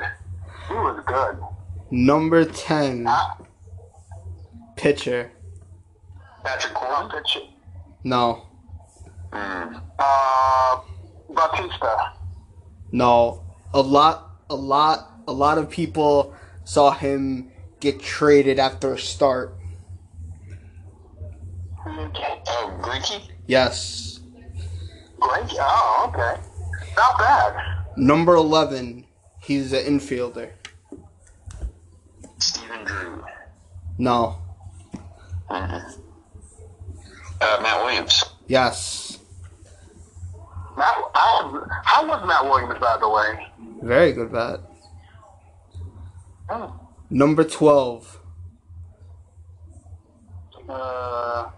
[0.69, 1.37] He was good.
[1.91, 3.05] Number 10.
[3.09, 3.37] Ah,
[4.77, 5.31] Pitcher.
[6.45, 7.09] Patrick Corbin.
[7.11, 7.39] pitch.
[8.05, 8.45] No.
[9.33, 9.75] Hmm.
[9.99, 10.79] Uh,
[11.29, 12.13] Batista.
[12.93, 13.43] No.
[13.73, 19.56] A lot a lot a lot of people saw him get traded after a start.
[21.89, 23.21] Oh, Greinke.
[23.47, 24.19] Yes.
[25.19, 25.53] Great.
[25.59, 26.41] Oh, okay.
[26.95, 27.77] Not bad.
[27.95, 29.05] Number 11.
[29.41, 30.51] He's an infielder.
[32.39, 33.23] Stephen Drew.
[33.97, 34.37] No.
[35.49, 35.97] Mhm.
[37.39, 38.23] Uh, Matt Williams.
[38.47, 39.19] Yes.
[40.77, 43.47] Matt, I, how was Matt Williams, by the way?
[43.81, 44.59] Very good bat.
[46.49, 46.73] Oh.
[47.09, 48.19] Number 12.
[50.69, 51.49] Uh,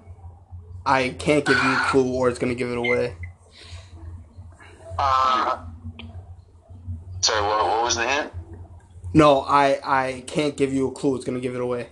[0.86, 3.16] I can't give you a clue or it's going to give it away.
[4.98, 5.58] uh,
[7.22, 8.32] Sorry, what, what was the hint?
[9.14, 11.16] No, I I can't give you a clue.
[11.16, 11.90] It's going to give it away.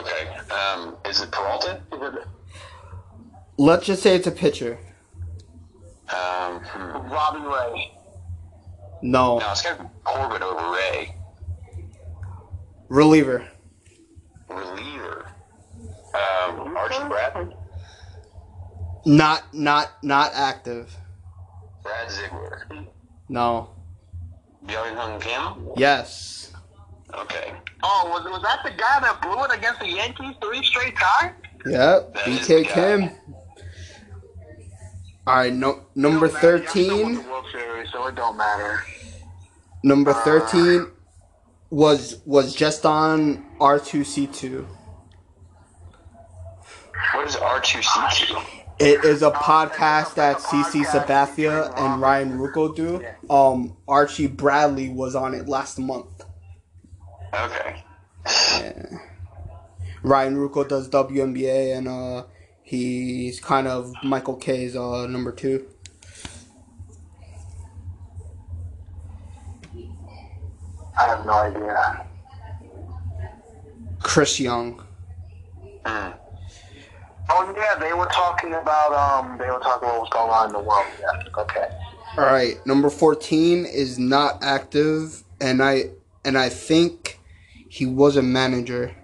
[0.00, 0.28] Okay.
[0.50, 1.80] Um, is it Peralta?
[3.58, 4.78] Let's just say it's a pitcher.
[6.08, 7.12] Um, hmm.
[7.12, 7.92] Robbie Ray?
[9.02, 9.38] No.
[9.38, 11.14] No, it's got to be Corbin over Ray.
[12.88, 13.46] Reliever.
[14.48, 15.30] Reliever.
[16.14, 17.54] Um, Archie Bradley.
[19.08, 20.94] Not not not active.
[21.82, 22.66] Brad Ziegler.
[23.30, 23.70] No.
[24.66, 25.68] Byung Hyun Kim.
[25.76, 26.52] Yes.
[27.14, 27.54] Okay.
[27.82, 31.34] Oh, was, was that the guy that blew it against the Yankees three straight times?
[31.64, 32.14] Yep.
[32.14, 32.66] That BK.
[32.66, 33.10] Kim.
[35.26, 35.54] All right.
[35.54, 35.86] No.
[35.94, 36.56] Number Don't matter.
[36.58, 37.30] Y'all still won thirteen.
[37.30, 38.82] World Series, so it don't matter.
[39.82, 40.86] Number uh, thirteen
[41.70, 44.68] was was just on R two C two.
[47.14, 48.57] What is R2C2?
[48.80, 53.04] It is a podcast that CC Sabathia and Ryan Ruocco do.
[53.28, 56.24] Um, Archie Bradley was on it last month.
[57.34, 57.82] Okay.
[58.24, 58.98] Yeah.
[60.04, 62.24] Ryan Ruocco does WNBA, and uh,
[62.62, 65.66] he's kind of Michael Kay's uh, number two.
[70.96, 72.06] I have no idea.
[74.00, 74.84] Chris Young.
[75.84, 76.12] Hmm.
[77.30, 80.52] Oh yeah, they were talking about um, they were talking about what's going on in
[80.52, 80.86] the world.
[81.00, 81.40] Yeah.
[81.42, 81.68] Okay.
[82.16, 85.90] All right, number fourteen is not active, and I
[86.24, 87.20] and I think
[87.68, 88.94] he was a manager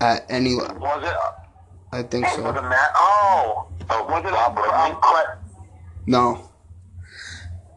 [0.00, 0.54] at any.
[0.56, 1.16] Was it?
[1.92, 2.70] I think Was it so.
[2.96, 4.96] Oh, Oh, was it Bob um, Bradley?
[5.00, 5.26] Craig,
[6.06, 6.48] No,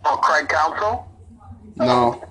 [0.06, 1.08] oh, Craig Counsell?
[1.76, 2.24] no.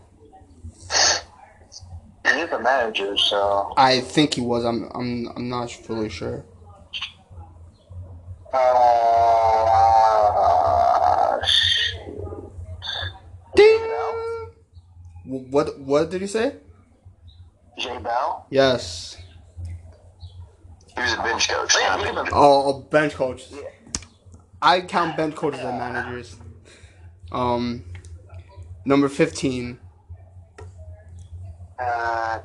[2.24, 3.74] He is a manager, so.
[3.76, 4.64] I think he was.
[4.64, 4.88] I'm.
[4.94, 5.26] I'm.
[5.36, 6.44] I'm not fully sure.
[8.52, 8.58] Uh.
[13.56, 13.80] Ding.
[15.24, 15.78] What?
[15.80, 16.56] What did he say?
[17.78, 18.46] Jay Bell.
[18.50, 19.16] Yes.
[20.94, 21.74] He was a bench coach.
[21.80, 22.34] Yeah, not a he's a- manager.
[22.34, 23.50] Oh, oh, bench coach.
[23.50, 23.60] Yeah.
[24.60, 26.36] I count bench coaches as managers.
[27.32, 27.84] Um,
[28.84, 29.78] number fifteen.
[31.78, 32.40] Uh,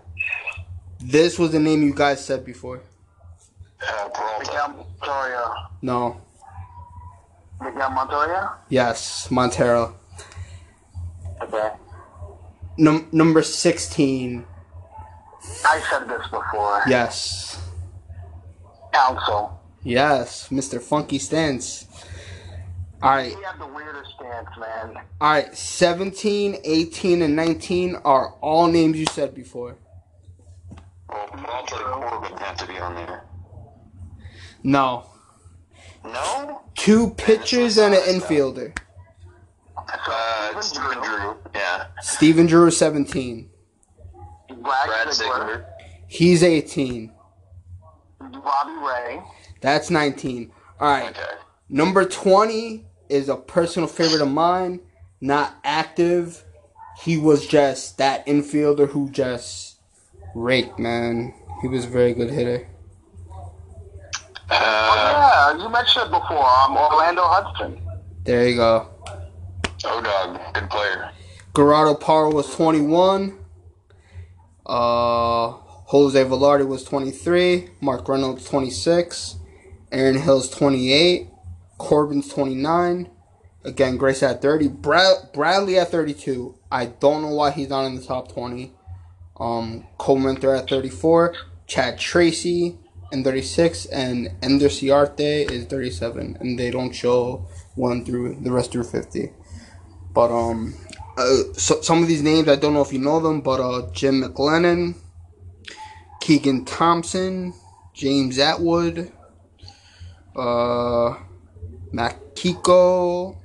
[0.99, 2.82] This was the name you guys said before.
[3.82, 4.39] Uh, Peralta.
[4.39, 4.67] Miguel
[5.01, 5.69] Montoya.
[5.82, 6.21] No.
[7.61, 8.57] Miguel Montoya?
[8.69, 9.95] Yes, Montero.
[11.41, 11.69] Okay.
[12.78, 14.45] Num- number 16.
[15.65, 16.84] I said this before.
[16.88, 17.59] Yes.
[18.93, 19.59] Counsell.
[19.84, 20.82] Yes, Mr.
[20.82, 21.86] Funky Stance.
[23.01, 23.36] All right.
[23.36, 24.95] He had the weirdest stance, man.
[25.21, 29.78] All right, 17, 18, and 19 are all names you said before.
[31.09, 33.23] Well, Walter Corbin have to be on there.
[34.64, 35.05] No.
[36.03, 36.62] No?
[36.76, 38.78] Two pitchers and an infielder.
[39.78, 41.36] Uh, Stephen Drew.
[41.53, 41.88] Yeah.
[42.01, 43.49] Stephen Drew is 17.
[44.47, 45.14] Brad, Brad Ziegler.
[45.14, 45.66] Ziegler.
[46.08, 47.12] He's 18.
[48.20, 49.22] Bobby Ray.
[49.62, 50.51] That's 19.
[50.80, 51.10] All right.
[51.10, 51.22] Okay.
[51.70, 54.80] Number 20 is a personal favorite of mine.
[55.20, 56.43] Not active.
[57.01, 59.80] He was just that infielder who just
[60.36, 61.34] raked, man.
[61.62, 62.68] He was a very good hitter.
[64.49, 66.45] Uh, yeah, you mentioned it before.
[66.45, 67.81] Um, Orlando Hudson.
[68.23, 68.89] There you go.
[69.85, 70.39] oh, dog.
[70.53, 71.11] Good player.
[71.55, 73.37] Gerardo Parra was 21.
[74.65, 75.49] Uh,
[75.87, 77.69] Jose Valverde was 23.
[77.81, 79.35] Mark Reynolds 26.
[79.91, 81.29] Aaron Hill's 28.
[81.77, 83.09] Corbin's 29.
[83.63, 84.67] Again, Grace at 30.
[84.69, 86.55] Brad- Bradley at 32.
[86.71, 88.73] I don't know why he's not in the top 20.
[89.39, 91.35] Um, Cole Minter at 34.
[91.65, 92.77] Chad Tracy
[93.12, 93.86] and 36.
[93.88, 96.38] And Ender Ciarte is 37.
[96.39, 99.32] And they don't show one through the rest through 50.
[100.14, 100.74] But um,
[101.18, 103.89] uh, so, some of these names I don't know if you know them, but uh,
[103.91, 104.95] Jim McLennan,
[106.22, 107.53] Keegan Thompson,
[107.93, 109.12] James Atwood,
[110.36, 111.16] uh,
[111.93, 113.38] Makiko,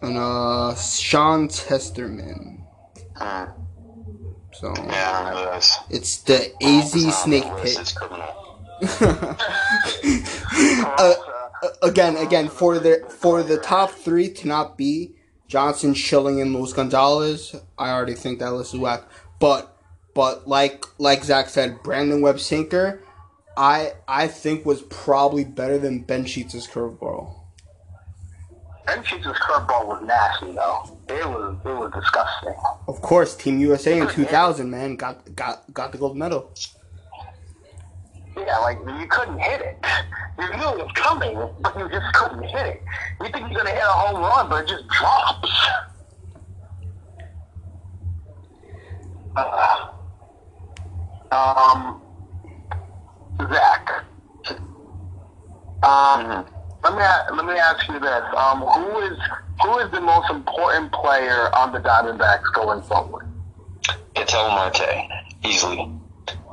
[0.00, 2.62] and uh, Sean Testerman.
[4.54, 5.78] So Yeah, I know those.
[5.90, 7.78] it's the AZ It's Snake Pit.
[7.80, 8.28] It's criminal.
[10.98, 11.14] uh,
[11.82, 15.14] again, again for the for the top three to not be
[15.48, 19.02] Johnson, Schilling, and Luis Gonzalez, I already think that list is whack.
[19.38, 19.76] But
[20.14, 23.02] but like like Zach said, Brandon Webb Sinker,
[23.56, 27.43] I I think was probably better than Ben Sheets' curveball.
[28.86, 30.98] Ben Sheets' curveball was nasty, though.
[31.08, 32.54] It was it was disgusting.
[32.86, 36.50] Of course, Team USA in two thousand, man, got got got the gold medal.
[38.36, 39.84] Yeah, like you couldn't hit it.
[40.36, 42.82] You knew it was coming, but you just couldn't hit it.
[43.20, 45.68] You think you're gonna hit a home run, but it just drops.
[49.36, 49.90] Uh,
[51.30, 52.02] um,
[53.48, 54.04] Zach.
[55.84, 56.46] Um,
[56.84, 59.18] let me let me ask you this: um, who is
[59.62, 63.26] who is the most important player on the Diamondbacks going forward?
[64.14, 65.08] Ketel Marte.
[65.44, 65.90] Easily.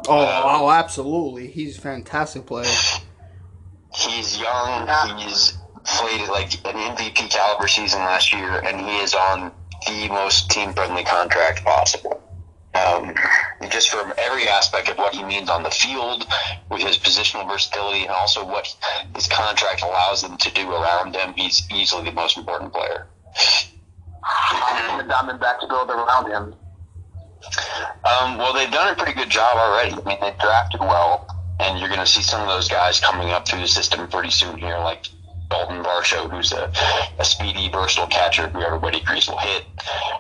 [0.08, 2.66] Oh, oh, absolutely, he's a fantastic player.
[3.94, 5.18] He's young.
[5.18, 9.52] He's played like an MVP caliber season last year, and he is on
[9.88, 12.22] the most team friendly contract possible.
[12.74, 13.14] Um,
[13.70, 16.26] just from every aspect of what he means on the field,
[16.70, 18.74] with his positional versatility, and also what
[19.14, 23.08] his contract allows them to do around him, he's easily the most important player.
[24.24, 26.56] How can the Diamondbacks build around him?
[28.06, 29.94] Um, well, they've done a pretty good job already.
[29.94, 31.28] I mean, they drafted well,
[31.60, 34.32] and you're going to see some of those guys coming up through the system pretty
[34.32, 35.08] soon here, like
[35.52, 36.72] Dalton Varsho, who's a,
[37.20, 39.66] a speedy, versatile catcher who everybody agrees will hit.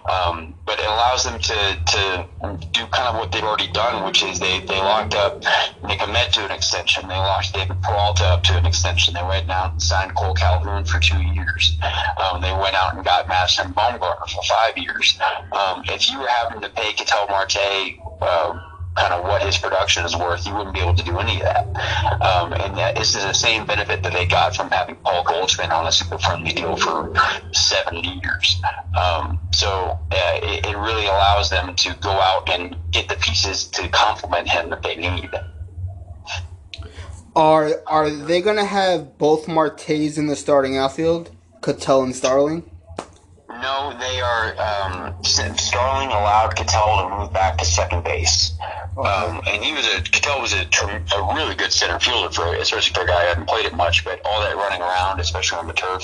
[0.10, 1.54] Um, but it allows them to,
[1.88, 2.28] to
[2.72, 5.42] do kind of what they've already done, which is they, they locked up
[5.88, 7.08] Nick Ahmed to an extension.
[7.08, 9.14] They locked David Peralta up to an extension.
[9.14, 11.78] They went out and signed Kole Calhoun for two years.
[12.18, 15.18] Um, they went out and got Madison Bumgarner for five years.
[15.52, 17.58] Um, if you were having to pay Ketel Marte,
[18.22, 21.38] uh, kind of what his production is worth, you wouldn't be able to do any
[21.38, 21.66] of that.
[22.22, 25.72] Um, and that this is the same benefit that they got from having Paul Goldschmidt
[25.72, 27.14] on a super friendly deal for
[27.52, 28.62] seven years.
[28.98, 33.68] Um, so uh, it, it really allows them to go out and get the pieces
[33.68, 35.30] to complement him that they need.
[37.34, 41.32] Are are they gonna have both Martes in the starting outfield,
[41.62, 42.70] Ketel and Starling?
[43.62, 44.55] No, they are.
[44.59, 48.51] Um, Starling allowed Ketel to move back to second base,
[48.97, 50.66] um, and he was a Ketel was a,
[51.16, 54.03] a really good center fielder for especially for a guy who hadn't played it much.
[54.03, 56.03] But all that running around, especially on the turf,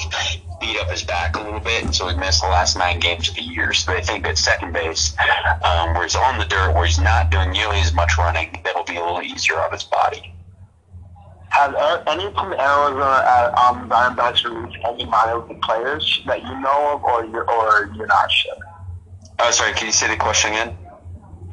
[0.62, 3.30] beat up his back a little bit, and so he missed the last nine games
[3.30, 3.74] of the year.
[3.74, 5.16] So I think that second base,
[5.64, 8.84] um, where he's on the dirt, where he's not doing nearly as much running, that'll
[8.84, 10.34] be a little easier on his body.
[11.50, 16.60] Has uh, any from Arizona at um, Diamondbacks released any minor league players that you
[16.60, 18.54] know of, or you're or you're not sure?
[19.40, 19.74] Oh, sorry.
[19.74, 20.78] Can you say the question again?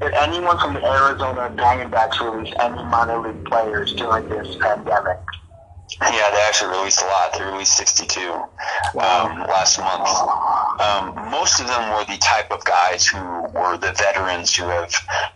[0.00, 5.18] Did anyone from the Arizona Diamondbacks release any minor league players during this pandemic?
[6.00, 7.34] Yeah, they actually released a lot.
[7.38, 8.48] They released 62 um,
[8.94, 10.08] last month.
[10.80, 14.92] Um, most of them were the type of guys who were the veterans who have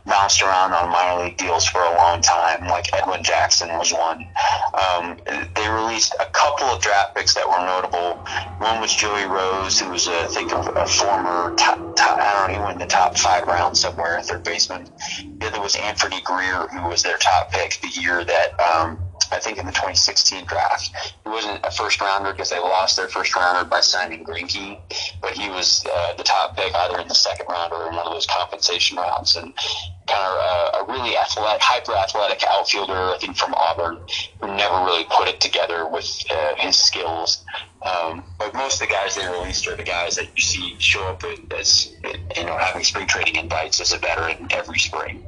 [0.06, 4.26] bounced around on minor league deals for a long time, like Edwin Jackson was one.
[4.74, 5.18] Um,
[5.54, 8.16] they released a couple of draft picks that were notable.
[8.58, 12.32] One was Joey Rose, who was, uh, I think, a, a former top, top, I
[12.32, 14.88] don't know, he went in the top five rounds somewhere, third baseman.
[15.38, 18.98] The other was Anfernee Grier, who was their top pick the year that um,
[19.32, 20.90] I think in the 2016 draft.
[21.24, 24.78] He wasn't a first rounder because they lost their first rounder by signing Greinke,
[25.20, 28.06] but he was uh, the top pick either in the second round or in one
[28.06, 29.36] of those compensation rounds.
[29.36, 29.52] And
[30.08, 33.98] kind of a, a really athletic, hyper athletic outfielder, I think from Auburn,
[34.40, 37.44] who never really put it together with uh, his skills.
[37.82, 41.04] Um, but most of the guys they released are the guys that you see show
[41.04, 41.22] up
[41.56, 41.94] as,
[42.36, 45.24] you know, having spring training invites as a veteran every spring.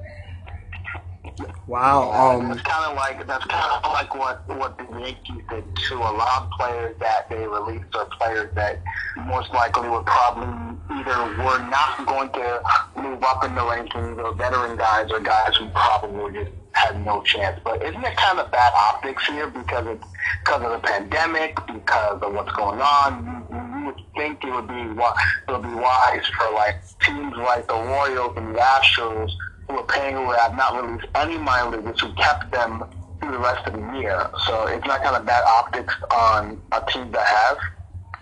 [1.70, 2.10] Wow.
[2.10, 5.94] Um, that's kind of like that's kind of like what what the Yankees did to
[5.94, 8.82] a lot of players that they released are players that
[9.26, 10.48] most likely would probably
[10.98, 12.60] either were not going to
[12.96, 17.22] move up in the rankings or veteran guys or guys who probably just had no
[17.22, 17.60] chance.
[17.62, 20.04] But isn't it kind of bad optics here because it's
[20.44, 23.46] because of the pandemic, because of what's going on?
[23.48, 27.68] You, you would think it would be it would be wise for like teams like
[27.68, 29.30] the Royals and the Astros
[29.70, 32.84] who are paying who have not released any mileage, who kept them
[33.20, 34.26] through the rest of the year.
[34.46, 37.58] So it's not kind of bad optics on a team that have.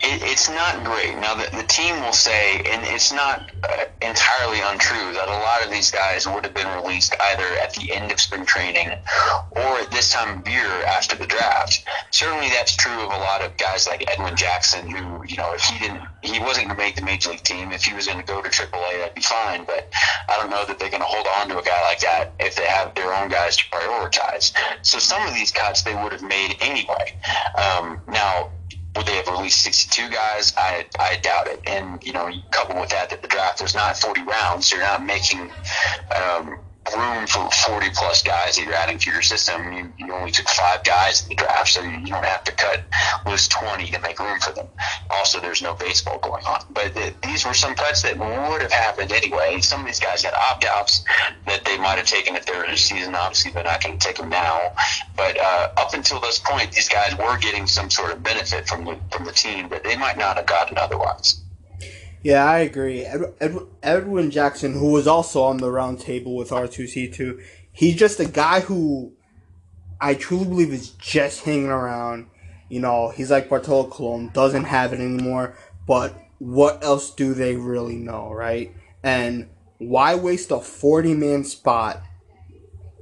[0.01, 1.17] It, it's not great.
[1.19, 5.65] Now, the, the team will say, and it's not uh, entirely untrue, that a lot
[5.65, 8.91] of these guys would have been released either at the end of spring training
[9.51, 11.85] or at this time of year after the draft.
[12.13, 15.63] Certainly, that's true of a lot of guys like Edwin Jackson, who, you know, if
[15.63, 17.73] he didn't, he wasn't going to make the major league team.
[17.73, 19.65] If he was going to go to AAA, that'd be fine.
[19.65, 19.93] But
[20.29, 22.55] I don't know that they're going to hold on to a guy like that if
[22.55, 24.53] they have their own guys to prioritize.
[24.83, 27.19] So some of these cuts they would have made anyway.
[27.57, 28.51] Um, now,
[28.99, 30.53] would they have released 62 guys?
[30.57, 31.63] I, I doubt it.
[31.69, 35.07] And, you know, coupled with that that the draft was not 40 rounds, you're not
[35.07, 35.53] making
[36.15, 36.59] um,
[36.97, 39.73] room for 40 plus guys that you're adding to your system.
[39.73, 42.83] You, you only took five guys in the draft, so you, don't have to cut
[43.27, 44.67] list 20 to make room for them.
[45.11, 46.65] Also, there's no baseball going on.
[46.71, 49.61] But the, these were some cuts that would have happened anyway.
[49.61, 51.05] Some of these guys had opt outs
[51.47, 53.15] that they might have taken if they were in season.
[53.15, 54.73] Obviously, they're not going to take them now.
[55.17, 58.85] But uh, up until this point, these guys were getting some sort of benefit from
[58.85, 61.43] the, from the team that they might not have gotten otherwise.
[62.23, 63.05] Yeah, I agree.
[63.05, 67.41] Ed, Ed, Edwin Jackson, who was also on the round table with R2C2,
[67.73, 69.13] he's just a guy who
[70.01, 72.27] I truly believe is just hanging around.
[72.69, 75.57] You know, he's like Bartolo Colon, doesn't have it anymore,
[75.87, 78.75] but what else do they really know, right?
[79.03, 79.49] And
[79.79, 82.03] why waste a 40 man spot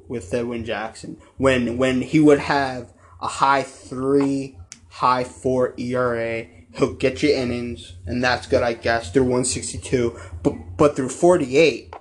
[0.08, 4.56] with Edwin Jackson when when he would have a high 3,
[4.88, 6.46] high 4 ERA
[6.76, 10.18] he'll get you innings, and that's good, I guess, through 162.
[10.42, 11.94] But but through 48,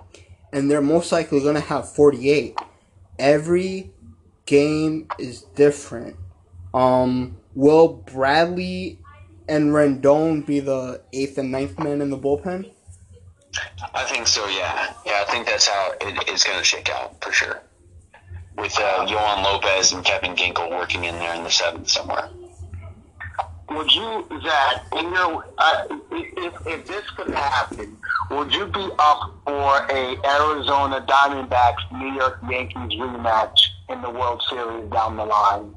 [0.52, 2.58] and they're most likely going to have 48.
[3.18, 3.90] Every
[4.44, 6.16] game is different.
[6.74, 9.00] Um, will Bradley
[9.48, 12.70] and Rondón be the eighth and ninth men in the bullpen?
[13.94, 14.46] I think so.
[14.48, 15.24] Yeah, yeah.
[15.26, 17.62] I think that's how it is going to shake out for sure.
[18.58, 22.28] With uh, Yoan Lopez and Kevin Ginkel working in there in the seventh somewhere
[23.70, 27.96] would you, that in your, uh, if, if this could happen,
[28.30, 33.58] would you be up for a Arizona Diamondbacks New York Yankees rematch
[33.88, 35.74] in the World Series down the line?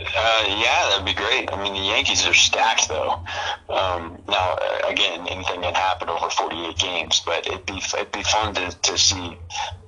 [0.00, 1.52] Uh, yeah, that'd be great.
[1.52, 3.22] I mean, the Yankees are stacked, though.
[3.68, 8.22] Um, now, uh, again, anything can happen over 48 games, but it'd be it'd be
[8.22, 9.36] fun to, to see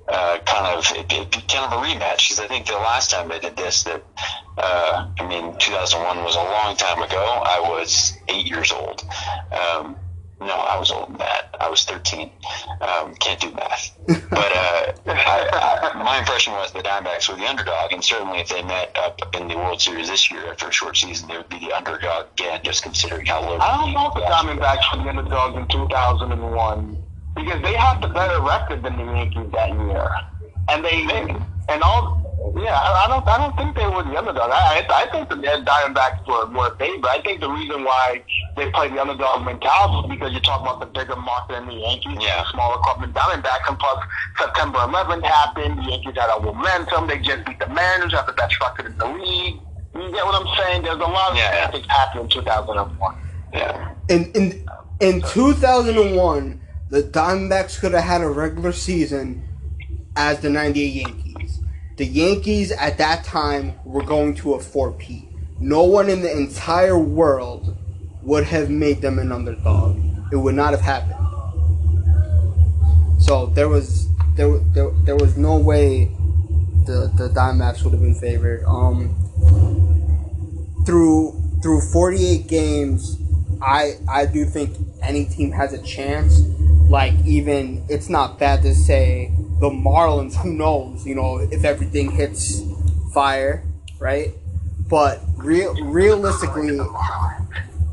[0.07, 3.29] uh, kind of it'd it'd kind of a rematch because I think the last time
[3.29, 4.03] they did this, that
[4.57, 7.41] uh, I mean, 2001 was a long time ago.
[7.45, 9.03] I was eight years old.
[9.51, 9.95] Um,
[10.39, 11.55] no, I was older than that.
[11.59, 12.29] I was 13.
[12.81, 13.97] Um, can't do math.
[14.29, 18.49] But uh, I, I, my impression was the Diamondbacks were the underdog, and certainly if
[18.49, 21.49] they met up in the World Series this year after a short season, they would
[21.49, 23.59] be the underdog again, just considering how low.
[23.59, 26.97] I don't know if the Diamondbacks were the underdogs in 2001
[27.35, 30.09] because they had the better record than the Yankees that year,
[30.69, 31.01] and they
[31.69, 32.23] and all
[32.55, 33.25] yeah, I, I don't.
[33.27, 34.51] I don't think they were the underdog.
[34.51, 37.07] I, I, I think the Diamondbacks were more favored.
[37.07, 38.21] I think the reason why
[38.57, 41.73] they play the underdog mentality is because you're talking about the bigger market than the
[41.73, 42.43] Yankees, yeah.
[42.43, 44.05] the smaller club than Diamondbacks, and plus
[44.37, 45.79] September 11th happened.
[45.79, 47.07] The Yankees had a momentum.
[47.07, 49.59] They just beat the Mariners, have the best record in the league.
[49.95, 50.83] You get what I'm saying?
[50.83, 51.71] There's a lot of yeah.
[51.71, 53.15] things happened in 2001.
[53.53, 53.93] Yeah.
[54.09, 54.65] In in
[54.99, 56.61] in 2001,
[56.93, 59.41] the Diamondbacks could have had a regular season
[60.15, 61.59] as the '98 Yankees
[61.97, 65.27] The Yankees at that time were going to a four-peat.
[65.59, 67.75] No one in the entire world
[68.21, 69.97] would have made them an underdog.
[70.31, 71.17] It would not have happened.
[73.19, 76.11] So there was there there, there was no way
[76.85, 78.63] the the Diamondbacks would have been favored.
[78.65, 79.15] Um,
[80.85, 83.17] through through 48 games,
[83.61, 86.39] I I do think any team has a chance.
[86.89, 90.35] Like even it's not bad to say the Marlins.
[90.35, 91.05] Who knows?
[91.05, 92.61] You know if everything hits
[93.13, 93.63] fire,
[93.99, 94.31] right?
[94.89, 96.79] But real realistically,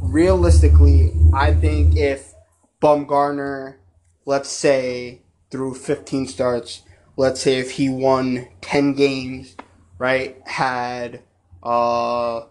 [0.00, 2.34] realistically, I think if
[2.82, 3.76] Bumgarner,
[4.24, 6.82] let's say through 15 starts,
[7.16, 9.56] let's say if he won 10 games,
[9.98, 11.22] right, had
[11.62, 12.42] a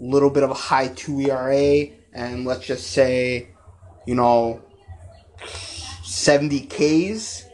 [0.00, 3.48] little bit of a high 2 ERA, and let's just say,
[4.06, 4.62] you know,
[6.04, 7.44] 70 Ks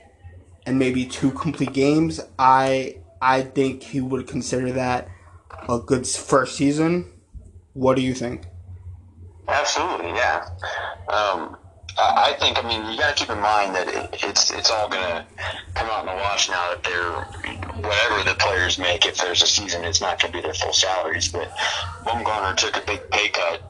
[0.66, 5.08] and maybe two complete games, I I think he would consider that
[5.68, 7.10] a good first season.
[7.72, 8.46] What do you think?
[9.48, 10.46] Absolutely, yeah.
[11.08, 11.56] Um,
[11.98, 12.62] I think.
[12.62, 15.26] I mean, you got to keep in mind that it, it's it's all to
[15.74, 17.12] come out in the wash now that they're
[17.82, 19.06] whatever the players make.
[19.06, 21.28] If there's a season, it's not to be their full salaries.
[21.28, 21.50] But
[22.04, 23.69] Bumgarner took a big pay cut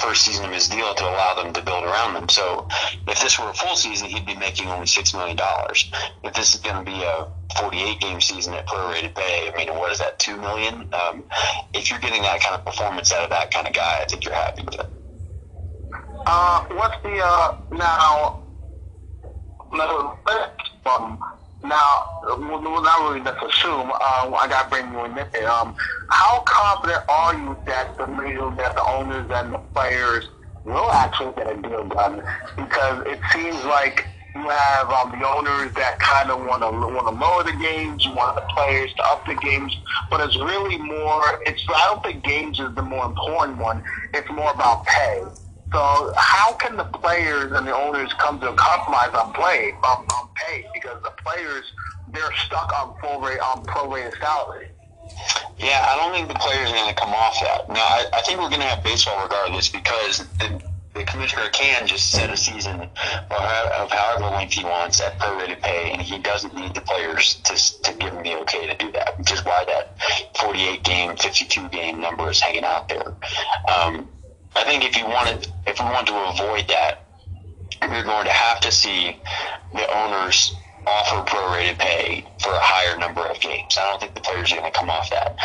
[0.00, 2.28] first season of his deal to allow them to build around them.
[2.28, 2.68] So
[3.06, 5.90] if this were a full season, he'd be making only six million dollars.
[6.24, 7.26] If this is going to be a
[7.58, 10.18] 48 game season at prorated pay, I mean, what is that?
[10.18, 10.88] Two million.
[10.92, 11.24] Um,
[11.74, 14.24] if you're getting that kind of performance out of that kind of guy, I think
[14.24, 14.86] you're happy with it.
[16.26, 18.42] Uh, what's the uh now?
[19.72, 20.16] No,
[21.62, 23.20] now, not really.
[23.20, 23.90] Let's assume.
[23.92, 25.50] Uh, I got to bring you in there.
[25.50, 25.74] Um,
[26.08, 28.06] how confident are you that the
[28.56, 30.28] that the owners and the players
[30.64, 32.22] will actually get a deal done?
[32.56, 37.06] Because it seems like you have um, the owners that kind of want to want
[37.08, 38.04] to lower the games.
[38.04, 39.76] You want the players to up the games,
[40.10, 41.22] but it's really more.
[41.46, 43.82] It's I don't think games is the more important one.
[44.14, 45.22] It's more about pay.
[45.72, 50.04] So how can the players and the owners come to a compromise on play on,
[50.04, 50.66] on pay?
[50.74, 51.64] Because the players
[52.12, 54.68] they're stuck on full rate on prorated salary.
[55.58, 57.68] Yeah, I don't think the players are going to come off that.
[57.68, 60.60] No, I, I think we're going to have baseball regardless because the,
[60.94, 65.92] the commissioner can just set a season of however length he wants at prorated pay,
[65.92, 69.18] and he doesn't need the players to, to give him the okay to do that,
[69.18, 69.96] which is why that
[70.40, 73.14] 48 game, 52 game number is hanging out there.
[73.72, 74.08] Um,
[74.56, 77.04] I think if you wanted, if we want to avoid that,
[77.82, 79.16] we're going to have to see
[79.72, 80.54] the owners
[80.86, 83.76] offer prorated pay for a higher number of games.
[83.78, 85.36] I don't think the players are going to come off that.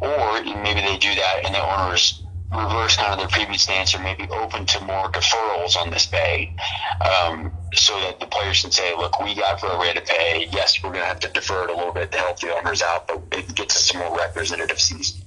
[0.00, 4.00] Or maybe they do that and the owners reverse kind of their previous stance or
[4.00, 6.52] maybe open to more deferrals on this pay
[7.00, 10.48] um, so that the players can say, look, we got prorated pay.
[10.50, 12.82] Yes, we're going to have to defer it a little bit to help the owners
[12.82, 15.20] out, but it gets us a more representative season.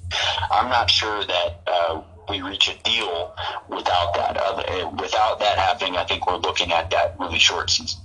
[0.52, 3.36] I'm not sure that uh, we reach a deal
[3.68, 4.38] without that.
[4.38, 8.02] Uh, without that happening, I think we're looking at that really short season.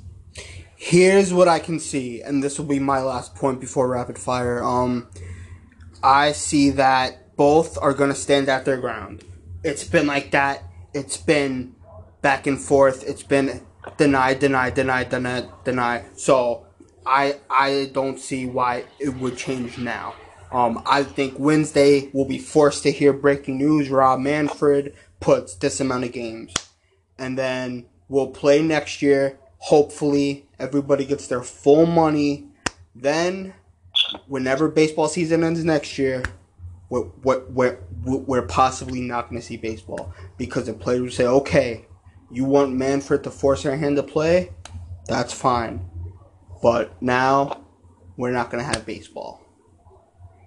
[0.77, 4.63] Here's what I can see, and this will be my last point before rapid fire.
[4.63, 5.09] Um,
[6.03, 9.25] I see that both are going to stand at their ground.
[9.65, 10.63] It's been like that.
[10.95, 11.75] It's been
[12.23, 13.05] back and forth.
[13.07, 13.67] It's been
[13.97, 16.05] deny, deny, deny, deny, deny.
[16.15, 16.67] So
[17.05, 20.15] I I don't see why it would change now.
[20.51, 23.91] Um, I think Wednesday we'll be forced to hear breaking news.
[23.91, 26.55] Rob Manfred puts this amount of games,
[27.19, 29.39] and then we'll play next year.
[29.59, 32.49] Hopefully, everybody gets their full money.
[32.95, 33.55] Then,
[34.27, 36.23] whenever baseball season ends next year,
[36.89, 41.87] we're, we're, we're possibly not going to see baseball because the players say, okay,
[42.31, 44.53] you want Manfred to force our hand to play?
[45.07, 45.89] That's fine.
[46.63, 47.65] But now,
[48.17, 49.43] we're not going to have baseball.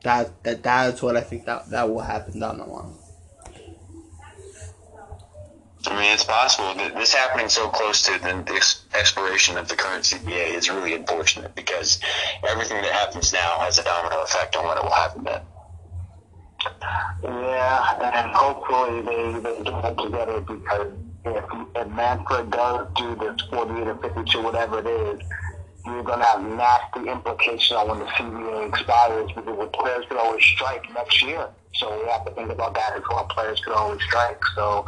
[0.04, 2.93] That that that's what I think that that will happen down the line.
[5.88, 6.74] I mean, it's possible.
[6.76, 11.99] This happening so close to the expiration of the current CBA is really unfortunate because
[12.47, 15.41] everything that happens now has a domino effect on what it will happen then.
[17.24, 20.93] Yeah, and hopefully they, they get it together because
[21.26, 21.43] if,
[21.76, 25.22] if Manfred does do this 48 or 52, whatever it is,
[25.86, 30.18] you're going to have nasty implications on when the CBA expires because the players could
[30.18, 31.48] always strike next year.
[31.74, 33.26] So we have to think about that as well.
[33.26, 34.40] Players could always strike.
[34.56, 34.86] So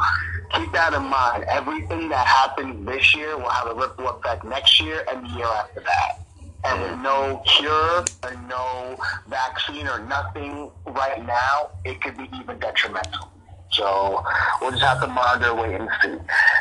[0.54, 1.44] keep that in mind.
[1.44, 5.46] Everything that happens this year will have a ripple effect next year and the year
[5.46, 6.20] after that.
[6.66, 8.96] And with no cure and no
[9.28, 13.33] vaccine or nothing right now, it could be even detrimental.
[13.74, 14.24] So
[14.60, 16.16] we'll just have to monitor, wait, and see.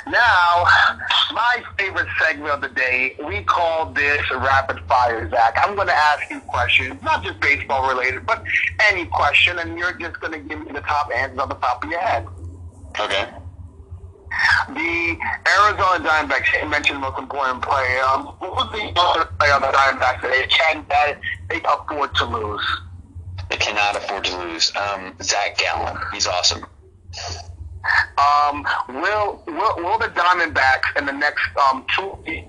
[0.09, 0.65] Now,
[1.31, 5.55] my favorite segment of the day, we call this rapid fire, Zach.
[5.57, 8.43] I'm going to ask you questions, not just baseball related, but
[8.91, 11.83] any question, and you're just going to give me the top answers on the top
[11.83, 12.27] of your head.
[12.99, 13.29] Okay.
[14.69, 18.01] The Arizona Diamondbacks, you mentioned the most important player.
[18.03, 22.15] Um, who was the other player on the Diamondbacks that they can that they afford
[22.15, 22.65] to lose?
[23.51, 24.71] They cannot afford to lose.
[24.75, 25.97] Um, Zac Gallen.
[26.11, 26.65] He's awesome.
[28.17, 32.45] Um, will, will will the Diamondbacks in the next um, two years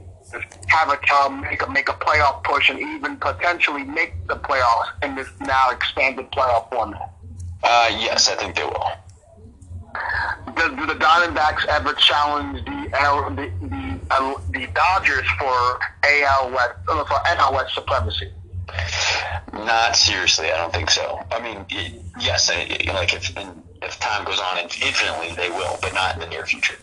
[0.68, 4.90] have a um, make a make a playoff push and even potentially make the playoffs
[5.02, 7.10] in this now expanded playoff format?
[7.62, 8.90] Uh, yes, I think they will.
[10.56, 16.50] Do, do the Diamondbacks ever challenge the L, the the, uh, the Dodgers for AL
[16.50, 18.30] West uh, for NL West supremacy?
[19.52, 21.20] Not seriously, I don't think so.
[21.30, 21.64] I mean,
[22.20, 23.36] yes, I, like if
[23.84, 26.76] if time goes on infinitely, they will, but not in the near future.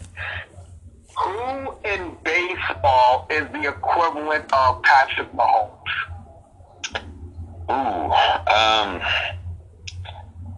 [1.18, 5.72] Who in baseball is the equivalent of Patrick Mahomes?
[7.70, 9.02] Ooh, um,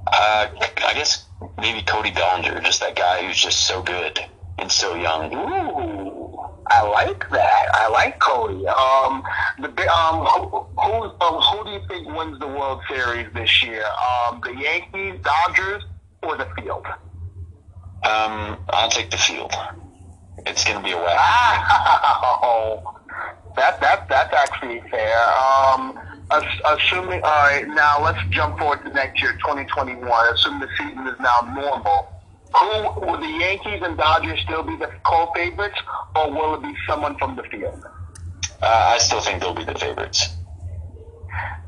[0.08, 0.48] uh,
[0.88, 1.26] I guess
[1.60, 4.20] maybe Cody Bellinger, just that guy who's just so good
[4.58, 5.34] and so young.
[5.34, 7.68] Ooh, I like that.
[7.74, 8.66] I like Cody.
[8.68, 9.24] Um,
[9.60, 13.84] the um, who, who, um, who do you think wins the World Series this year?
[13.86, 15.84] Um, the Yankees, Dodgers,
[16.24, 16.86] or the field?
[18.04, 19.54] Um, I'll take the field.
[20.46, 21.20] It's gonna be a whack.
[22.44, 23.00] Wow,
[23.56, 25.18] that that that's actually fair.
[25.30, 26.00] Um,
[26.66, 30.34] assuming all right, now let's jump forward to next year, 2021.
[30.34, 32.10] Assuming the season is now normal.
[32.56, 35.80] Who will the Yankees and Dodgers still be the co-favorites,
[36.16, 37.84] or will it be someone from the field?
[38.62, 40.30] Uh, I still think they'll be the favorites.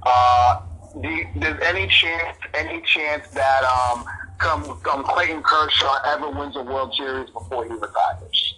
[0.03, 0.61] Uh,
[1.01, 4.05] do, there's any chance, any chance that um,
[4.45, 8.55] come, um, Clayton Kershaw ever wins a World Series before he retires?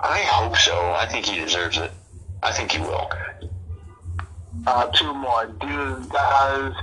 [0.00, 0.74] I hope so.
[0.74, 1.92] I think he deserves it.
[2.42, 3.08] I think he will.
[4.66, 5.46] Uh, two more.
[5.46, 6.74] Do does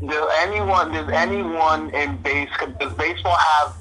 [0.00, 3.74] do anyone does anyone in base does baseball have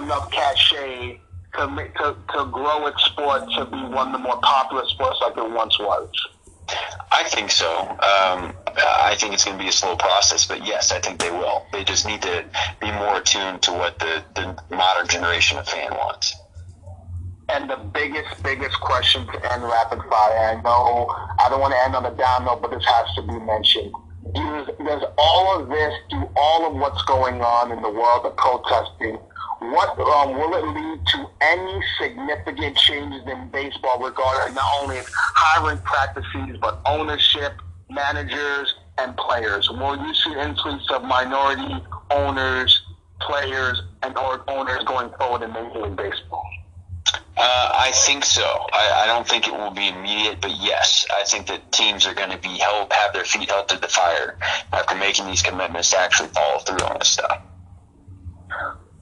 [0.00, 1.20] enough cachet
[1.56, 5.18] to make, to to grow its sport to be one of the more popular sports
[5.20, 6.08] like it once was?
[7.12, 7.70] I think so.
[7.90, 11.30] Um, I think it's going to be a slow process, but yes, I think they
[11.30, 11.66] will.
[11.72, 12.44] They just need to
[12.80, 16.34] be more attuned to what the, the modern generation of fan wants.
[17.48, 20.56] And the biggest, biggest question to end rapid fire.
[20.58, 21.08] I know
[21.38, 23.92] I don't want to end on a down note, but this has to be mentioned.
[24.34, 28.36] Does, does all of this, do all of what's going on in the world of
[28.36, 29.18] protesting,
[29.60, 35.78] what um, will it lead to any significant changes in baseball regarding not only hiring
[35.78, 37.52] practices but ownership,
[37.90, 39.70] managers, and players?
[39.70, 42.82] Will you see an increase of minority owners,
[43.20, 46.48] players, and or owners going forward in Major League Baseball?
[47.36, 48.44] Uh, I think so.
[48.72, 52.14] I, I don't think it will be immediate, but yes, I think that teams are
[52.14, 54.38] going to be held, have their feet held to the fire
[54.72, 57.42] after making these commitments to actually follow through on this stuff.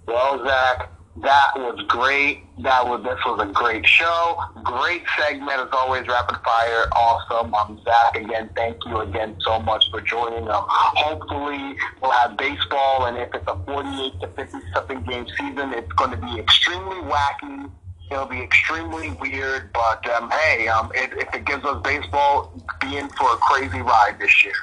[0.07, 2.43] Well, Zach, that was great.
[2.63, 4.39] That was this was a great show.
[4.65, 6.07] Great segment as always.
[6.09, 7.55] Rapid fire, awesome.
[7.55, 8.49] I'm Zach again.
[8.57, 10.49] Thank you again so much for joining.
[10.49, 15.75] Um, hopefully we'll have baseball, and if it's a 48 to 50 something game season,
[15.75, 17.71] it's going to be extremely wacky.
[18.11, 22.97] It'll be extremely weird, but um, hey, um, it, if it gives us baseball, be
[22.97, 24.55] in for a crazy ride this year.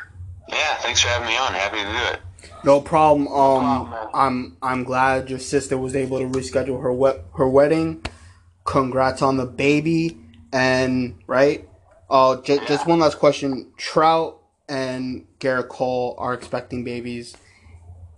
[0.48, 1.54] Yeah, thanks for having me on.
[1.54, 2.22] Happy to do it.
[2.64, 3.28] No problem.
[3.28, 4.08] Um, man.
[4.14, 8.04] I'm I'm glad your sister was able to reschedule her we- her wedding.
[8.66, 10.18] Congrats on the baby.
[10.52, 11.68] And right,
[12.10, 13.72] uh, j- just one last question.
[13.78, 17.38] Trout and Gerrit Cole are expecting babies.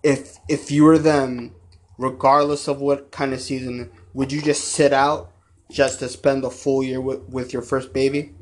[0.03, 1.53] If if you were them,
[1.97, 5.31] regardless of what kind of season, would you just sit out
[5.69, 8.33] just to spend the full year with, with your first baby?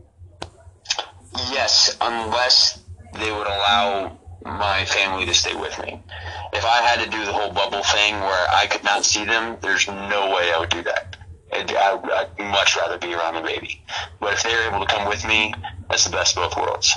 [1.52, 2.82] Yes, unless
[3.14, 6.02] they would allow my family to stay with me.
[6.54, 9.58] If I had to do the whole bubble thing where I could not see them,
[9.62, 11.18] there's no way I would do that.
[11.52, 13.82] I'd, I- I'd much rather be around the baby.
[14.20, 15.54] But if they're able to come with me,
[15.90, 16.94] that's the best of both worlds.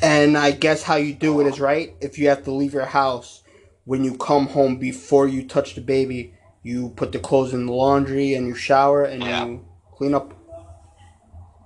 [0.00, 1.94] And I guess how you do it is right.
[2.00, 3.42] If you have to leave your house,
[3.84, 7.72] when you come home before you touch the baby, you put the clothes in the
[7.72, 9.44] laundry and you shower and Yeah.
[9.44, 9.64] you
[9.96, 10.34] clean up.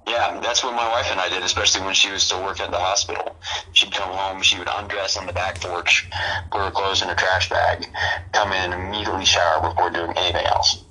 [0.06, 2.70] Yeah, that's what my wife and I did, especially when she was still working at
[2.70, 3.36] the hospital.
[3.72, 6.08] She'd come home, she would undress on the back porch,
[6.50, 7.86] put her clothes in a trash bag,
[8.32, 10.84] come in and immediately shower before doing anything else.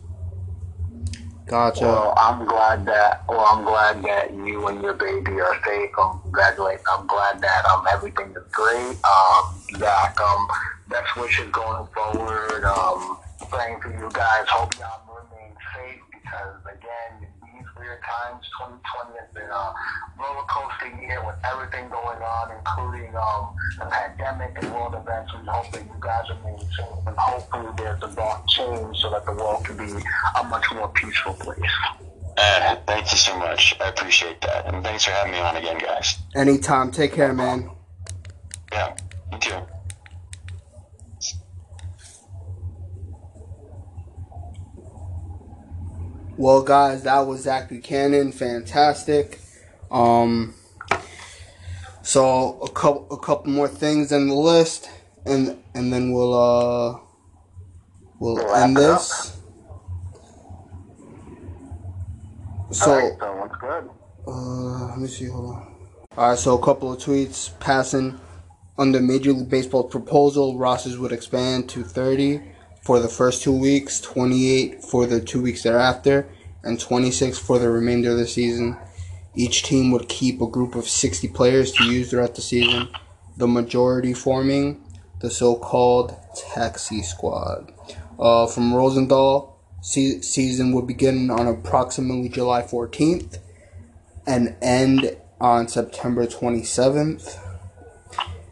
[1.47, 1.85] Gotcha.
[1.85, 3.23] Well, I'm glad that.
[3.29, 5.91] Well, I'm glad that you and your baby are safe.
[5.97, 6.85] Um, congratulations.
[6.91, 8.97] I'm glad that um everything is great.
[9.05, 10.47] Um, Zach, um,
[10.89, 12.63] best wishes going forward.
[12.65, 13.19] Um,
[13.51, 14.45] praying for you guys.
[14.49, 17.24] Hope y'all remain safe because again,
[17.85, 19.65] weird times, 2020 has been a
[20.17, 25.31] roller coaster year with everything going on, including um, the pandemic and world events.
[25.33, 29.25] We hope that you guys remain safe and hopefully there's a dark change so that
[29.25, 31.59] the world can be a much more peaceful place.
[32.37, 33.75] Uh, thank you so much.
[33.79, 34.65] I appreciate that.
[34.65, 36.17] And thanks for having me on again, guys.
[36.35, 36.91] Anytime.
[36.91, 37.69] Take care, man.
[38.71, 38.95] Yeah,
[39.31, 39.74] you too.
[46.37, 48.33] Well, guys, that was Zach Buchanan.
[48.33, 49.39] Fantastic.
[49.89, 50.53] Um,
[52.01, 54.89] so a couple, a couple more things in the list,
[55.25, 56.99] and and then we'll uh,
[58.19, 59.37] we'll Wrap end this.
[62.71, 62.91] So.
[62.91, 63.89] right, good?
[64.27, 65.27] Uh, let me see.
[65.27, 65.75] Hold on.
[66.17, 68.19] All right, so a couple of tweets passing
[68.77, 70.57] under Major League Baseball's proposal.
[70.57, 72.41] Rosters would expand to 30
[72.85, 76.29] for the first two weeks, 28 for the two weeks thereafter,
[76.63, 78.77] and 26 for the remainder of the season.
[79.33, 82.87] Each team would keep a group of 60 players to use throughout the season,
[83.35, 84.81] the majority forming
[85.19, 86.15] the so-called
[86.53, 87.73] taxi squad.
[88.19, 93.39] Uh, from Rosenthal, se- season would begin on approximately July 14th
[94.27, 97.39] and end on September 27th.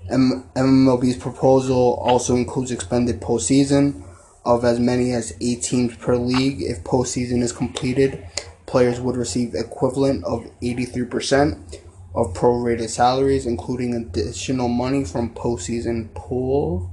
[0.10, 4.03] M- MLB's proposal also includes expanded postseason
[4.46, 6.62] of as many as eight teams per league.
[6.62, 8.26] If postseason is completed,
[8.66, 11.80] players would receive equivalent of 83%
[12.16, 16.92] of prorated salaries, including additional money from postseason pool.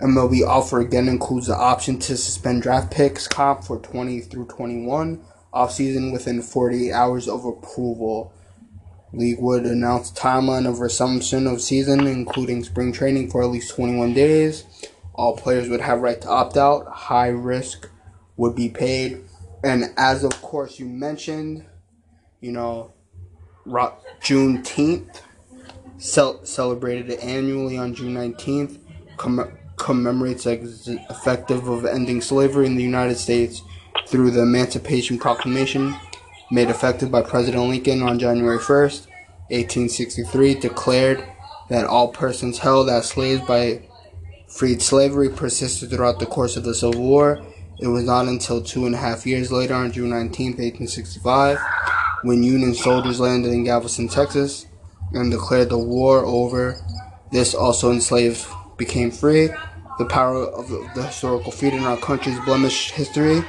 [0.00, 5.24] MLB offer again includes the option to suspend draft picks comp for 20 through 21
[5.54, 8.32] offseason within 48 hours of approval.
[9.12, 14.12] League would announce timeline of resumption of season, including spring training for at least 21
[14.12, 14.64] days.
[15.14, 16.88] All players would have right to opt out.
[16.88, 17.88] High risk
[18.36, 19.24] would be paid.
[19.62, 21.64] And as of course you mentioned,
[22.40, 22.92] you know,
[23.66, 25.20] Juneteenth,
[25.98, 28.78] cel- celebrated annually on June 19th,
[29.16, 33.62] comm- commemorates ex- effective of ending slavery in the United States
[34.06, 35.94] through the Emancipation Proclamation
[36.50, 39.06] made effective by President Lincoln on January 1st,
[39.48, 41.24] 1863, declared
[41.68, 43.80] that all persons held as slaves by
[44.54, 47.44] freed slavery persisted throughout the course of the Civil War.
[47.80, 51.58] It was not until two and a half years later, on June 19th, 1865,
[52.22, 54.66] when Union soldiers landed in Galveston, Texas,
[55.12, 56.76] and declared the war over.
[57.32, 58.46] This also enslaved
[58.78, 59.48] became free.
[59.98, 63.42] The power of the historical feat in our country's blemished history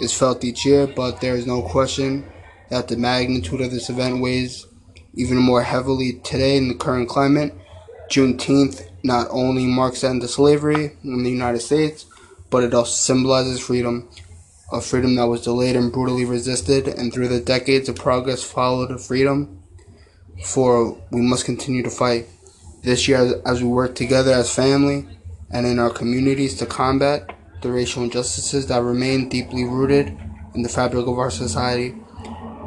[0.00, 2.24] is felt each year, but there is no question
[2.70, 4.66] that the magnitude of this event weighs
[5.12, 7.54] even more heavily today in the current climate.
[8.10, 12.06] Juneteenth not only marks the end of slavery in the United States,
[12.50, 14.08] but it also symbolizes freedom.
[14.72, 19.00] A freedom that was delayed and brutally resisted, and through the decades of progress followed
[19.00, 19.62] freedom.
[20.44, 22.28] For we must continue to fight
[22.82, 25.06] this year as, as we work together as family
[25.50, 27.32] and in our communities to combat
[27.62, 30.16] the racial injustices that remain deeply rooted
[30.54, 31.90] in the fabric of our society.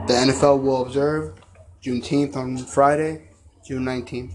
[0.07, 1.35] The NFL will observe
[1.83, 3.29] Juneteenth on Friday,
[3.65, 4.33] June 19th,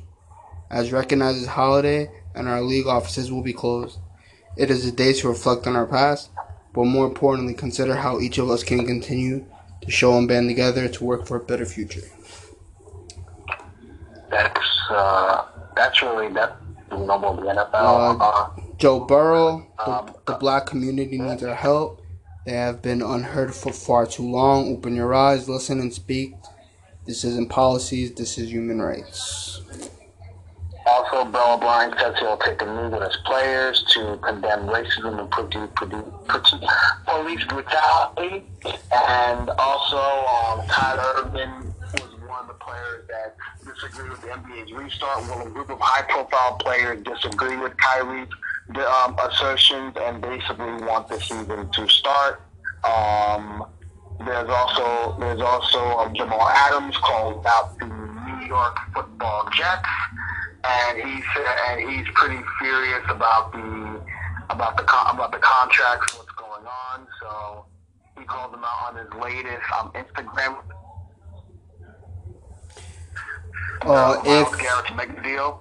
[0.74, 3.96] as recognized as holiday, and our league offices will be closed.
[4.56, 6.30] It is a day to reflect on our past,
[6.74, 9.46] but more importantly, consider how each of us can continue
[9.82, 12.02] to show and band together to work for a better future.
[14.30, 15.44] That's uh,
[15.76, 16.28] that's really
[16.90, 17.72] number of the NFL.
[17.72, 22.02] Uh, Uh, Joe Burrow, the, Um, the black community needs our help.
[22.46, 24.72] They have been unheard for far too long.
[24.76, 26.34] Open your eyes, listen, and speak.
[27.06, 29.60] This isn't policies, this is human rights.
[30.86, 35.30] Also, Bill O'Brien says he'll take a knee with his players to condemn racism and
[35.30, 35.72] produ-
[37.06, 38.44] police brutality.
[38.92, 44.72] And also, um, Tyler Urban was one of the players that disagreed with the NBA's
[44.72, 45.22] restart.
[45.22, 48.28] Well, a group of high-profile players disagree with Kyrie's
[48.68, 52.42] the, um, assertions and basically want the season to start.
[52.84, 53.66] Um,
[54.24, 57.86] there's also there's also um, Jamal Adams called out the
[58.44, 59.88] New York Football Jets,
[60.64, 64.00] and he said and he's pretty furious about the
[64.50, 67.06] about the about the contracts, what's going on.
[67.20, 67.66] So
[68.18, 70.58] he called them out on his latest um, Instagram.
[73.82, 75.60] Uh, Miles if, Garrett to make the deal.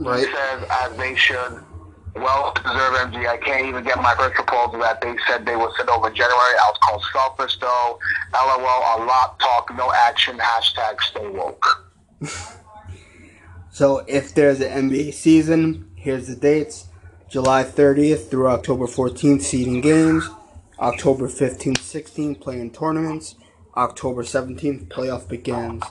[0.00, 1.62] right, He says, as they should,
[2.20, 3.28] well deserve MG.
[3.28, 6.34] I can't even get my first proposal that they said they would send over January.
[6.34, 7.98] I was called selfish though.
[8.34, 10.38] LOL, a lot talk, no action.
[10.38, 11.86] Hashtag stay woke.
[13.70, 16.88] so if there's an NBA season, here's the dates
[17.28, 20.28] July 30th through October 14th, seeding games.
[20.80, 23.34] October 15th, 16th, playing tournaments.
[23.76, 25.82] October 17th, playoff begins.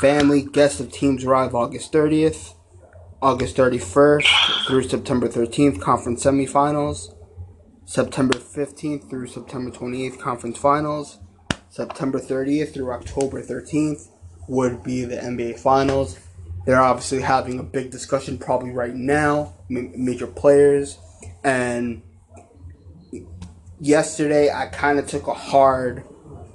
[0.00, 2.54] Family guests of teams arrive August 30th.
[3.22, 7.14] August 31st through September 13th, conference semifinals.
[7.86, 11.18] September 15th through September 28th, conference finals.
[11.70, 14.08] September 30th through October 13th
[14.48, 16.18] would be the NBA finals.
[16.66, 20.98] They're obviously having a big discussion probably right now, major players.
[21.42, 22.02] And
[23.80, 26.04] yesterday I kind of took a hard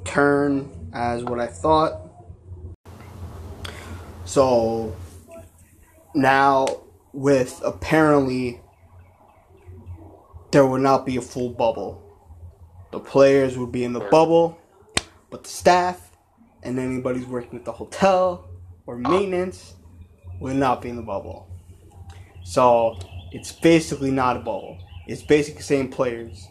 [0.03, 2.01] turn as what I thought.
[4.26, 4.95] So
[6.14, 6.68] now
[7.14, 8.62] with apparently
[10.51, 12.03] there would not be a full bubble.
[12.91, 14.57] The players would be in the bubble,
[15.30, 16.12] but the staff
[16.64, 18.49] and anybody's working at the hotel
[18.86, 19.76] or maintenance
[20.39, 21.47] would not be in the bubble.
[22.43, 22.97] So
[23.32, 24.80] it's basically not a bubble.
[25.07, 26.47] It's basically same players.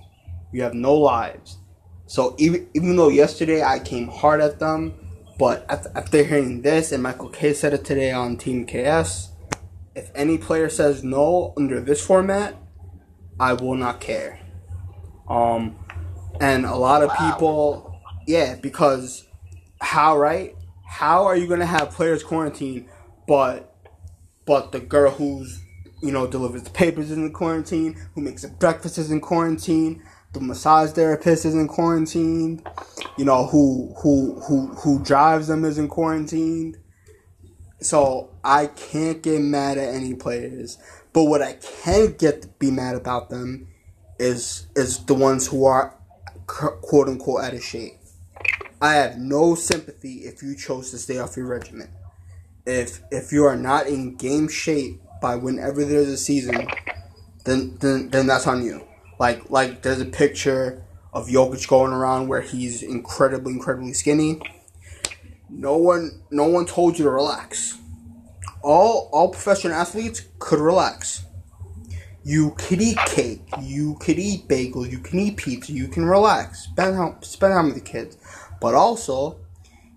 [0.52, 1.58] You have no lives.
[2.06, 4.94] So even even though yesterday I came hard at them,
[5.38, 9.27] but after hearing this and Michael Kay said it today on TMKS,
[9.98, 12.54] if any player says no under this format,
[13.40, 14.38] I will not care.
[15.28, 15.76] Um,
[16.40, 19.26] and a lot of people, yeah, because
[19.80, 20.54] how right?
[20.86, 22.88] How are you gonna have players quarantine,
[23.26, 23.74] but
[24.46, 25.60] but the girl who's
[26.00, 30.02] you know delivers the papers is in quarantine, who makes the breakfast is in quarantine,
[30.32, 32.62] the massage therapist is in quarantine,
[33.18, 36.76] you know who who who who drives them is in quarantine.
[37.80, 40.78] So I can't get mad at any players,
[41.12, 43.68] but what I can get be mad about them
[44.18, 45.94] is is the ones who are
[46.46, 47.94] quote unquote out of shape.
[48.80, 51.90] I have no sympathy if you chose to stay off your regimen.
[52.66, 56.68] If if you are not in game shape by whenever there's a season,
[57.44, 58.86] then then then that's on you.
[59.18, 64.40] Like like there's a picture of Jokic going around where he's incredibly incredibly skinny.
[65.48, 67.78] No one no one told you to relax.
[68.62, 71.24] All all professional athletes could relax.
[72.24, 76.64] You could eat cake, you could eat bagels, you can eat pizza, you can relax.
[76.64, 78.18] Spend how spend time with the kids.
[78.60, 79.38] But also,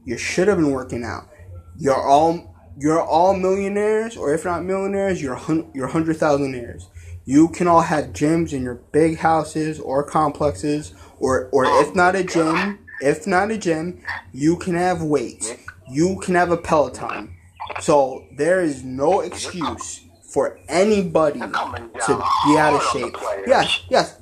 [0.05, 1.29] you should have been working out.
[1.77, 6.83] You're all you're all millionaires, or if not millionaires, you're hun- you're hundred thousandaires.
[7.25, 12.15] You can all have gyms in your big houses or complexes, or or if not
[12.15, 15.53] a gym, if not a gym, you can have weights.
[15.89, 17.35] You can have a Peloton.
[17.79, 23.15] So there is no excuse for anybody to be out of shape.
[23.45, 24.17] Yes, yes.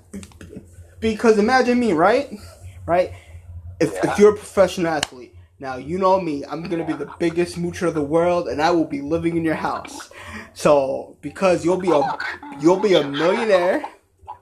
[0.99, 2.33] Because imagine me, right?
[2.85, 3.13] Right?
[3.79, 4.11] if, yeah.
[4.11, 7.87] if you're a professional athlete, now you know me, I'm gonna be the biggest moocher
[7.87, 10.09] of the world, and I will be living in your house.
[10.53, 12.17] So because you'll be a
[12.61, 13.83] you'll be a millionaire.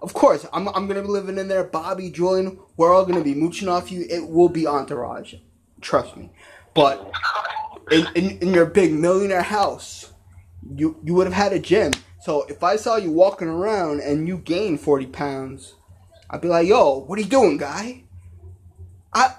[0.01, 1.63] Of course, I'm, I'm gonna be living in there.
[1.63, 4.05] Bobby, Julian, we're all gonna be mooching off you.
[4.09, 5.35] It will be entourage,
[5.81, 6.31] trust me.
[6.73, 7.11] But
[7.91, 10.13] in, in, in your big millionaire house,
[10.75, 11.93] you you would have had a gym.
[12.21, 15.75] So if I saw you walking around and you gained forty pounds,
[16.29, 18.03] I'd be like, "Yo, what are you doing, guy?"
[19.13, 19.35] I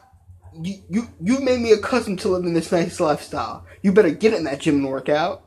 [0.60, 3.64] you, you you made me accustomed to living this nice lifestyle.
[3.82, 5.44] You better get in that gym and work out.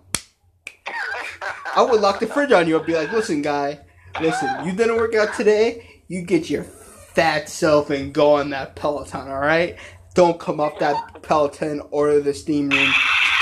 [1.75, 3.79] I would lock the fridge on you and be like, listen, guy,
[4.19, 8.75] listen, you didn't work out today, you get your fat self and go on that
[8.75, 9.77] Peloton, alright?
[10.13, 12.91] Don't come off that Peloton or the steam room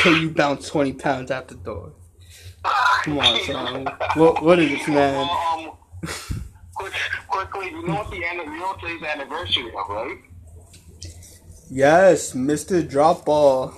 [0.01, 1.93] till you bounce 20 pounds out the door.
[3.03, 3.87] Come on, son.
[4.15, 5.27] What, what is this, man?
[5.27, 5.71] Um,
[7.27, 10.17] quickly, you know what the you know what today's anniversary of, right?
[11.71, 12.87] Yes, Mr.
[12.87, 13.73] Drop Ball.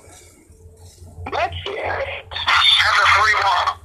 [1.32, 2.26] Let's hear it.
[2.32, 3.34] And the 3
[3.68, 3.81] 1.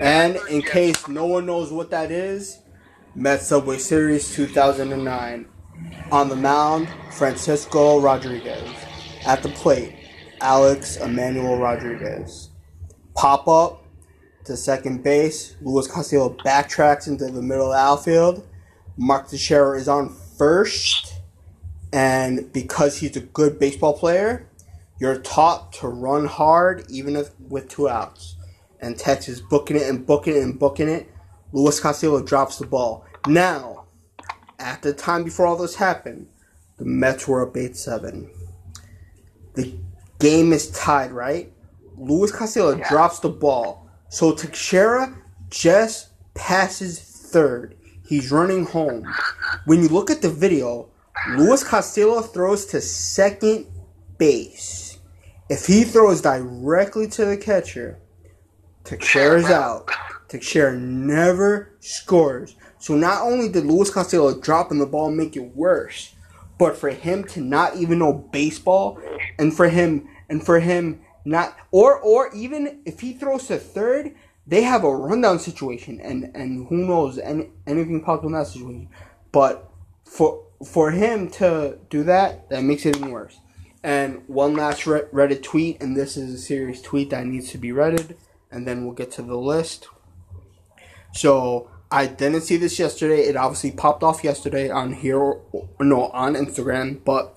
[0.00, 2.62] And in case no one knows what that is,
[3.14, 5.46] Met Subway Series 2009.
[6.10, 8.66] On the mound, Francisco Rodriguez.
[9.26, 9.94] At the plate,
[10.40, 12.48] Alex Emmanuel Rodriguez.
[13.14, 13.84] Pop up
[14.44, 15.56] to second base.
[15.60, 18.48] Luis Castillo backtracks into the middle of the outfield.
[18.96, 21.12] Mark Teixeira is on first.
[21.92, 24.48] And because he's a good baseball player,
[24.98, 28.36] you're taught to run hard even if with two outs.
[28.80, 31.10] And Texas booking it and booking it and booking it
[31.52, 33.04] Luis Castillo drops the ball.
[33.26, 33.84] Now,
[34.58, 36.28] at the time before all this happened,
[36.78, 38.30] the Mets were up 8 7.
[39.54, 39.74] The
[40.18, 41.52] game is tied, right?
[41.96, 42.88] Luis Castillo Yeah.
[42.88, 43.88] drops the ball.
[44.08, 45.14] So Teixeira
[45.50, 47.76] just passes third.
[48.06, 49.04] He's running home.
[49.66, 50.88] When you look at the video,
[51.36, 53.66] Luis Castillo throws to second
[54.18, 54.98] base.
[55.48, 57.98] If he throws directly to the catcher,
[58.84, 59.90] Teixeira's out.
[60.28, 62.56] Teixeira never scores.
[62.78, 66.14] So not only did Luis Castillo dropping the ball make it worse,
[66.58, 69.00] but for him to not even know baseball,
[69.38, 74.14] and for him and for him not or or even if he throws to third,
[74.46, 78.88] they have a rundown situation, and and who knows any, anything possible in that situation.
[79.32, 79.70] But
[80.04, 83.38] for for him to do that, that makes it even worse.
[83.82, 87.58] And one last Re- Reddit tweet, and this is a serious tweet that needs to
[87.58, 88.16] be redded,
[88.50, 89.88] and then we'll get to the list.
[91.12, 93.22] So I didn't see this yesterday.
[93.22, 95.40] It obviously popped off yesterday on here,
[95.80, 97.04] no, on Instagram.
[97.04, 97.36] But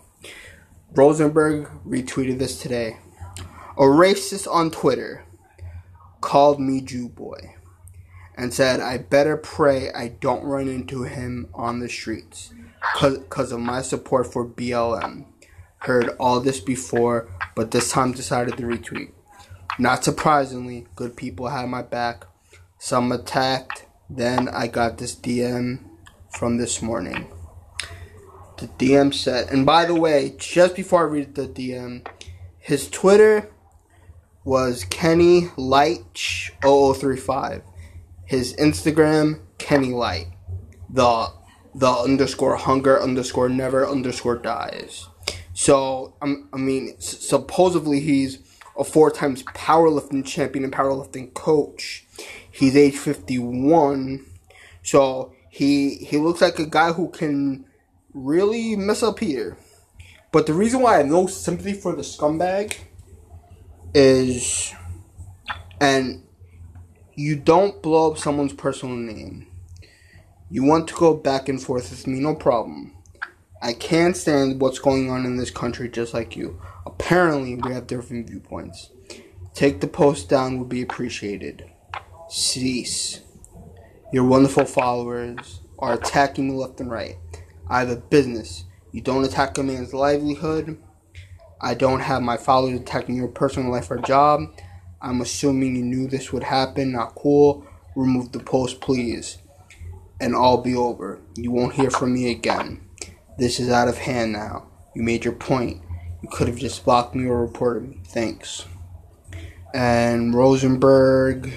[0.93, 2.97] Rosenberg retweeted this today.
[3.78, 5.26] A racist on Twitter
[6.22, 7.55] called me Jew boy
[8.36, 12.53] and said, "I better pray I don't run into him on the streets
[13.01, 15.26] because of my support for BLM."
[15.80, 19.11] Heard all this before, but this time decided to retweet.
[19.80, 22.26] Not surprisingly, good people had my back.
[22.78, 23.86] Some attacked.
[24.09, 25.80] Then I got this DM
[26.30, 27.32] from this morning.
[28.57, 32.07] The DM said, and by the way, just before I read the DM,
[32.59, 33.49] his Twitter
[34.43, 36.03] was Kenny Light
[36.61, 37.63] 0035.
[38.26, 40.28] His Instagram, Kenny Light.
[40.89, 41.30] The
[41.76, 45.07] the underscore hunger underscore never underscore dies.
[45.53, 48.43] So um, I mean, supposedly he's
[48.78, 52.05] a four times powerlifting champion and powerlifting coach.
[52.49, 54.26] He's age fifty one,
[54.82, 57.65] so he he looks like a guy who can
[58.13, 59.57] really mess up here.
[60.32, 62.76] But the reason why I have no sympathy for the scumbag
[63.93, 64.74] is,
[65.80, 66.24] and
[67.13, 69.47] you don't blow up someone's personal name.
[70.49, 72.95] You want to go back and forth with me, no problem.
[73.61, 76.59] I can't stand what's going on in this country just like you.
[76.86, 78.90] Apparently, we have different viewpoints.
[79.54, 81.70] Take the post down would be appreciated.
[82.30, 83.22] Cease.
[84.12, 87.18] Your wonderful followers are attacking me left and right.
[87.70, 88.66] I have a business.
[88.92, 90.78] You don't attack a man's livelihood.
[91.62, 94.42] I don't have my followers attacking your personal life or job.
[95.02, 96.92] I'm assuming you knew this would happen.
[96.92, 97.66] Not cool.
[97.96, 99.38] Remove the post, please.
[100.20, 101.22] And all be over.
[101.36, 102.88] You won't hear from me again.
[103.38, 104.68] This is out of hand now.
[104.96, 105.82] You made your point.
[106.24, 107.99] You could have just blocked me or reported me.
[108.05, 108.65] Thanks.
[109.74, 111.53] And Rosenberg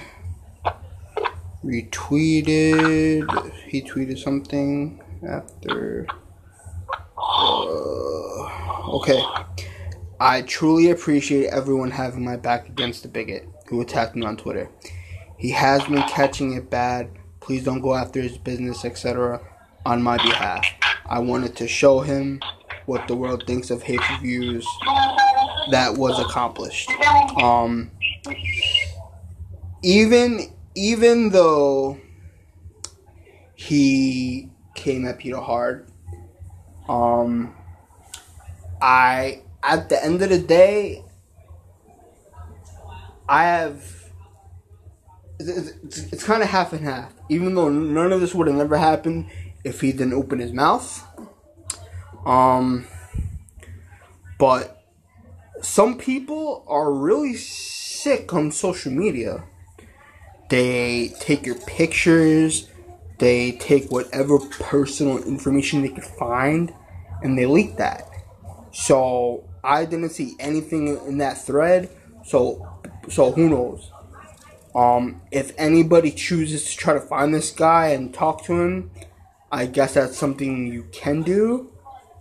[1.64, 3.52] retweeted.
[3.68, 6.08] He tweeted something after.
[7.16, 9.22] Uh, okay.
[10.18, 14.68] I truly appreciate everyone having my back against the bigot who attacked me on Twitter.
[15.38, 17.10] He has been catching it bad.
[17.38, 19.40] Please don't go after his business, etc.
[19.84, 20.66] on my behalf.
[21.04, 22.40] I wanted to show him
[22.87, 24.66] what the world thinks of hate reviews.
[25.70, 26.91] That was accomplished.
[27.43, 27.91] Um,
[29.82, 31.99] even even though
[33.55, 35.89] he came at Peter hard,
[36.89, 37.55] um,
[38.80, 41.03] I at the end of the day,
[43.28, 43.82] I have.
[45.39, 47.12] It's, it's, it's kind of half and half.
[47.28, 49.26] Even though none of this would have never happened
[49.64, 51.05] if he didn't open his mouth.
[52.27, 52.87] Um,
[54.39, 54.85] but
[55.62, 59.45] some people are really sick on social media.
[60.51, 62.68] They take your pictures,
[63.18, 66.74] they take whatever personal information they could find,
[67.22, 68.09] and they leak that.
[68.73, 71.89] So I didn't see anything in that thread.
[72.24, 72.69] So
[73.09, 73.90] so who knows?
[74.74, 78.90] Um, if anybody chooses to try to find this guy and talk to him,
[79.51, 81.73] I guess that's something you can do.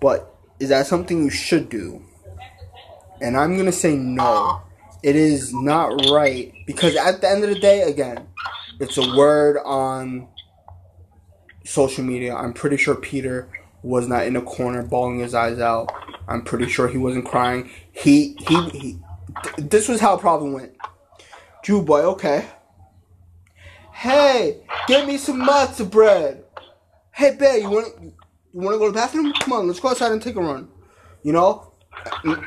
[0.05, 1.99] But is that something you should do?
[3.21, 4.61] And I'm gonna say no.
[5.01, 8.27] It is not right because at the end of the day, again,
[8.79, 10.27] it's a word on
[11.63, 12.35] social media.
[12.35, 13.49] I'm pretty sure Peter
[13.81, 15.91] was not in a corner bawling his eyes out.
[16.27, 17.71] I'm pretty sure he wasn't crying.
[17.91, 18.99] He he, he
[19.43, 20.73] th- this was how it probably went.
[21.63, 22.45] Jew boy, okay.
[23.91, 26.43] Hey, get me some matzo bread.
[27.11, 28.14] Hey, babe, you want
[28.55, 29.33] you want to go to the bathroom?
[29.33, 30.69] Come on, let's go outside and take a run.
[31.23, 31.73] You know,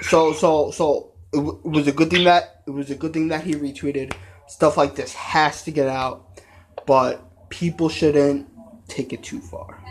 [0.00, 3.28] so so so it, it was a good thing that it was a good thing
[3.28, 4.14] that he retweeted.
[4.46, 6.40] Stuff like this has to get out,
[6.86, 8.48] but people shouldn't
[8.88, 9.82] take it too far.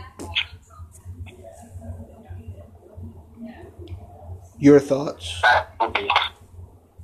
[4.58, 5.40] Your thoughts?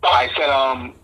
[0.03, 0.97] I said, um,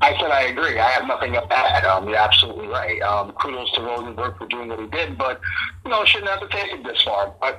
[0.00, 0.78] I said I agree.
[0.78, 1.84] I have nothing to add.
[1.84, 3.02] Um, you're absolutely right.
[3.02, 5.40] Um, kudos to Rosenberg for doing what he did, but
[5.84, 7.34] you know, shouldn't have to take it this far.
[7.40, 7.58] But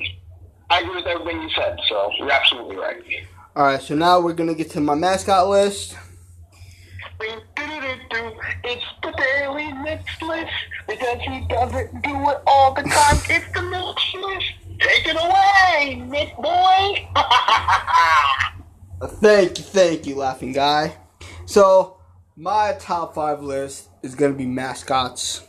[0.70, 3.04] I agree with everything you said, so you're absolutely right.
[3.56, 5.98] All right, so now we're gonna get to my mascot list.
[7.22, 10.52] It's the daily mix list
[10.88, 13.18] because he doesn't do it all the time.
[13.30, 14.54] It's the mix list.
[14.80, 17.10] Take it away, Nick boy.
[19.22, 20.98] Thank you, thank you, laughing guy.
[21.46, 21.99] So
[22.40, 25.46] my top five list is gonna be mascots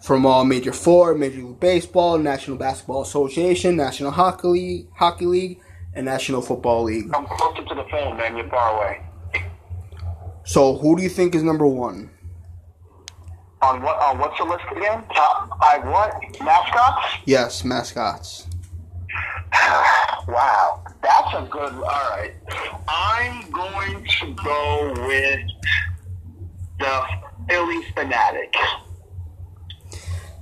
[0.00, 5.60] from all major four, Major League Baseball, National Basketball Association, National Hockey League, Hockey League,
[5.94, 7.10] and National Football League.
[7.12, 8.36] I'm closer to the phone, man.
[8.36, 9.04] You're far away.
[10.44, 12.10] So who do you think is number one?
[13.60, 13.98] On what?
[13.98, 15.02] On what's the list again?
[15.12, 16.14] Top five what?
[16.40, 17.06] Mascots?
[17.24, 18.46] Yes, mascots.
[20.28, 21.72] wow, that's a good.
[21.72, 22.34] All right,
[22.86, 25.40] I'm going to go with
[26.78, 27.02] the
[27.48, 28.54] Phillies Phanatic.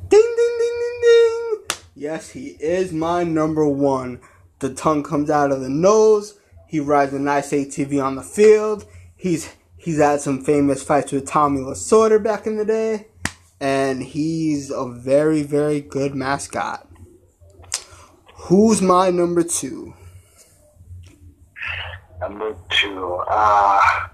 [0.09, 1.79] Ding ding ding ding ding.
[1.95, 4.21] Yes, he is my number one.
[4.59, 6.39] The tongue comes out of the nose.
[6.67, 8.87] He rides a nice ATV on the field.
[9.17, 13.09] He's he's had some famous fights with Tommy Lasorda back in the day,
[13.61, 16.87] and he's a very very good mascot.
[18.35, 19.95] Who's my number two?
[22.21, 23.23] Number two.
[23.29, 24.09] Uh,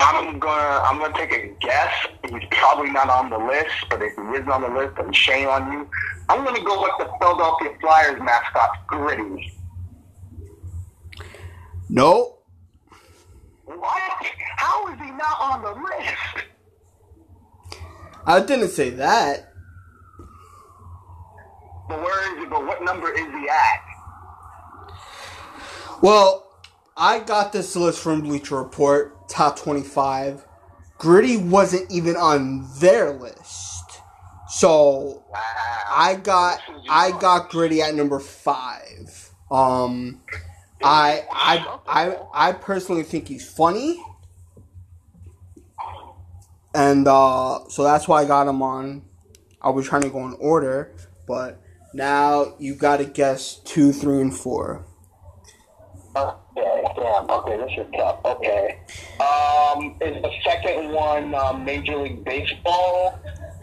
[0.00, 1.92] I'm gonna I'm gonna take a guess.
[2.28, 5.48] He's probably not on the list, but if he is on the list, then shame
[5.48, 5.88] on you.
[6.28, 9.52] I'm gonna go with the Philadelphia Flyers mascot, Gritty.
[11.88, 12.38] No.
[13.64, 14.02] What?
[14.56, 16.46] How is he not on the list?
[18.24, 19.52] I didn't say that.
[21.88, 22.46] But where is he?
[22.46, 23.88] But what number is he at?
[26.02, 26.48] Well,
[26.96, 30.44] I got this list from Bleacher Report, top 25.
[30.98, 34.00] Gritty wasn't even on their list.
[34.48, 35.40] So Wow.
[35.90, 39.30] I got I got Gritty at number 5.
[39.50, 40.22] Um
[40.82, 44.02] I I I I personally think he's funny.
[46.74, 49.02] And uh so that's why I got him on.
[49.60, 50.94] I was trying to go in order,
[51.26, 51.60] but
[51.92, 54.84] now you got to guess 2, 3 and 4.
[56.58, 57.30] Okay, damn.
[57.30, 58.24] Okay, this is tough.
[58.24, 58.78] Okay.
[59.20, 63.18] Um, is the second one um, Major League Baseball,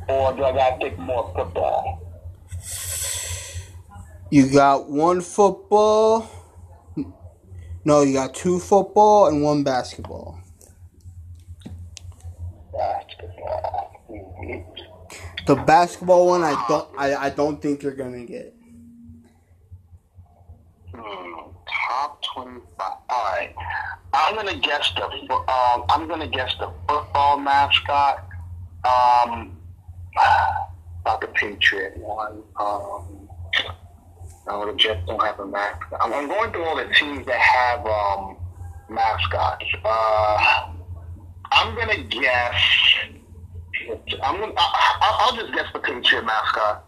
[0.08, 2.02] or do I gotta think more football?
[4.32, 6.30] You got one football.
[7.84, 10.40] No, you got two football and one basketball.
[12.74, 13.92] Basketball.
[15.46, 18.55] The basketball one, I don't, I, I don't think you're gonna get.
[22.36, 22.62] 25.
[22.80, 23.56] All right.
[24.14, 25.06] I'm gonna guess the.
[25.34, 28.28] Um, I'm gonna guess the football mascot.
[28.84, 29.58] Um,
[31.06, 32.44] not the Patriot one.
[32.60, 33.30] Um,
[34.48, 36.00] no, the Jets don't have a mascot.
[36.02, 38.38] I'm going through all the teams that have um,
[38.90, 39.66] mascots.
[39.84, 40.74] Uh,
[41.52, 42.56] I'm gonna guess.
[44.24, 44.54] I'm gonna.
[44.58, 46.86] I, will just guess the Patriot mascot.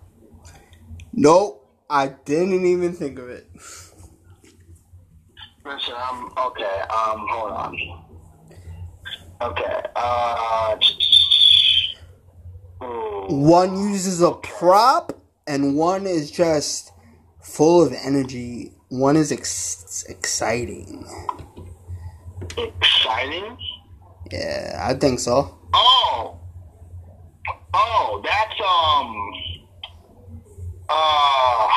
[1.14, 3.48] Nope, I didn't even think of it.
[5.68, 7.78] Listen, um, okay, um, hold on.
[9.42, 10.78] Okay, uh,
[13.28, 15.12] One uses a prop,
[15.46, 16.94] and one is just
[17.42, 18.72] full of energy.
[18.88, 21.06] One is ex- exciting.
[22.58, 23.58] exciting.
[24.32, 25.58] Yeah, I think so.
[25.74, 26.40] Oh,
[27.74, 29.34] oh, that's, um,
[30.88, 31.68] uh,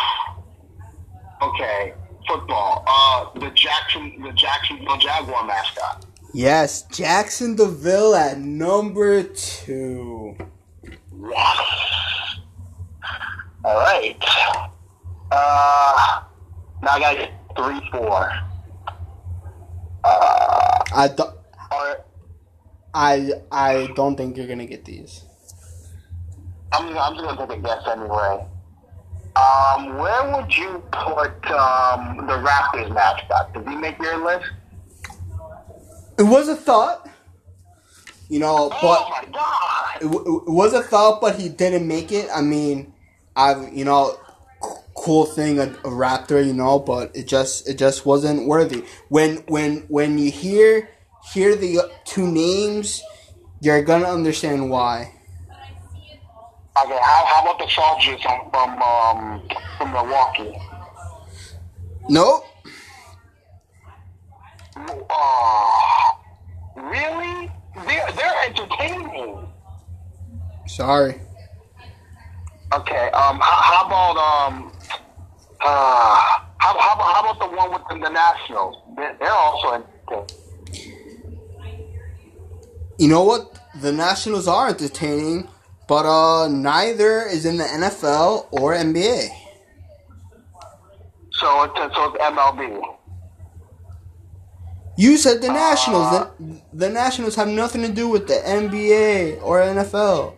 [1.49, 1.95] okay,
[2.31, 2.85] football.
[2.86, 6.07] Uh, the Jackson, the Jacksonville Jaguar mascot.
[6.32, 10.36] Yes, Jaxson de Ville at number two.
[10.85, 12.40] Yes.
[13.65, 14.16] All right.
[15.32, 16.23] Uh,
[16.82, 18.31] now I got three, four.
[20.05, 21.35] Uh, I don't.
[21.70, 21.97] right.
[22.94, 25.24] I I don't think you're gonna get these.
[26.73, 28.47] I'm, I'm just gonna take a guess anyway.
[29.36, 33.55] Um, where would you put um, the Raptors mascot?
[33.55, 34.51] Did he make your list?
[36.19, 37.09] It was a thought,
[38.28, 40.02] you know, oh but my god!
[40.02, 42.28] it, w- it was a thought, but he didn't make it.
[42.35, 42.93] I mean,
[43.36, 44.19] I you know,
[44.62, 48.85] c- cool thing a, a Raptor, you know, but it just it just wasn't worthy.
[49.09, 50.90] When when when you hear
[51.32, 53.02] hear the two names,
[53.61, 55.15] you're gonna understand why.
[56.85, 59.43] Okay, how, how about the Soldiers from from, um,
[59.77, 60.57] from Milwaukee?
[62.09, 62.44] Nope.
[64.77, 66.12] Uh,
[66.77, 67.51] really?
[67.86, 69.47] They're they're entertaining.
[70.66, 71.20] Sorry.
[72.73, 73.11] Okay.
[73.11, 73.40] Um.
[73.40, 74.73] How, how about um.
[75.61, 76.20] Uh.
[76.62, 78.77] How, how, about, how about the one with the, the Nationals?
[78.94, 80.27] They're, they're also entertaining.
[82.98, 83.59] You know what?
[83.81, 85.48] The Nationals are entertaining,
[85.91, 89.27] but uh, neither is in the NFL or NBA.
[91.33, 92.81] So it's so it's MLB.
[94.97, 96.12] You said the Nationals.
[96.12, 100.37] The, the Nationals have nothing to do with the NBA or NFL.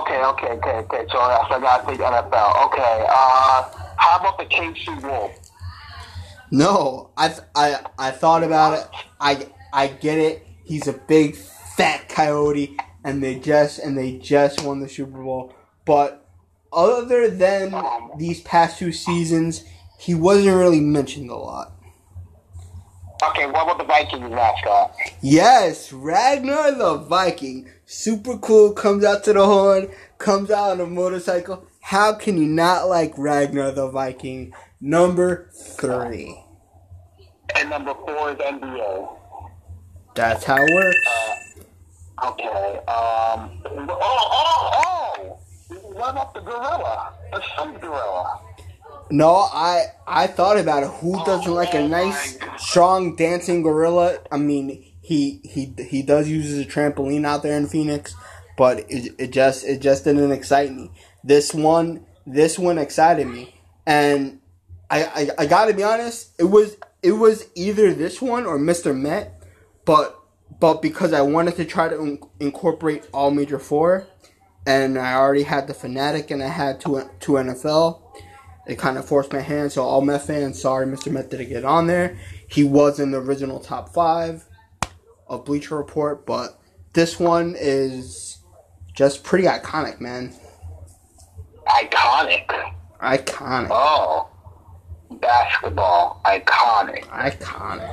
[0.00, 1.06] Okay, okay, okay, okay.
[1.10, 2.66] So I I gotta take NFL.
[2.66, 3.06] Okay.
[3.08, 5.52] Uh, how about the KC Wolves?
[6.50, 8.88] No, I th- I I thought about it.
[9.18, 10.46] I I get it.
[10.64, 15.54] He's a big fat coyote, and they just and they just won the Super Bowl.
[15.84, 16.26] But
[16.72, 17.74] other than
[18.18, 19.62] these past two seasons,
[19.98, 21.72] he wasn't really mentioned a lot.
[23.22, 24.94] Okay, what about the Vikings mascot?
[25.20, 28.72] Yes, Ragnar the Viking, super cool.
[28.72, 31.66] Comes out to the horn, comes out on a motorcycle.
[31.80, 34.52] How can you not like Ragnar the Viking?
[34.80, 36.42] Number three.
[37.56, 39.18] And number four is NBA.
[40.14, 41.23] That's how it works.
[42.24, 42.80] Okay.
[42.88, 43.50] Um.
[43.66, 45.38] Oh, oh, oh!
[45.92, 47.12] What about the gorilla?
[47.30, 48.40] The sun gorilla.
[49.10, 50.90] No, I I thought about it.
[51.00, 54.20] Who doesn't like a nice, strong dancing gorilla?
[54.32, 58.14] I mean, he he he does use a trampoline out there in Phoenix,
[58.56, 60.90] but it, it just it just didn't excite me.
[61.22, 63.54] This one this one excited me,
[63.86, 64.40] and
[64.88, 66.30] I, I I gotta be honest.
[66.38, 68.96] It was it was either this one or Mr.
[68.96, 69.42] Met,
[69.84, 70.18] but
[70.60, 74.06] but because I wanted to try to in- incorporate all major four,
[74.66, 78.00] and I already had the Phanatic and I had two two NFL
[78.66, 79.72] it kind of forced my hand.
[79.72, 81.12] So all Met fans, sorry, Mr.
[81.12, 82.16] Met didn't get on there.
[82.48, 84.46] He was in the original top five
[85.28, 86.58] of Bleacher Report, but
[86.94, 88.38] this one is
[88.94, 90.32] just pretty iconic, man.
[91.66, 92.48] Iconic.
[93.02, 94.28] Iconic, Oh.
[95.10, 96.22] Basketball.
[96.24, 97.04] Iconic.
[97.08, 97.90] iconic.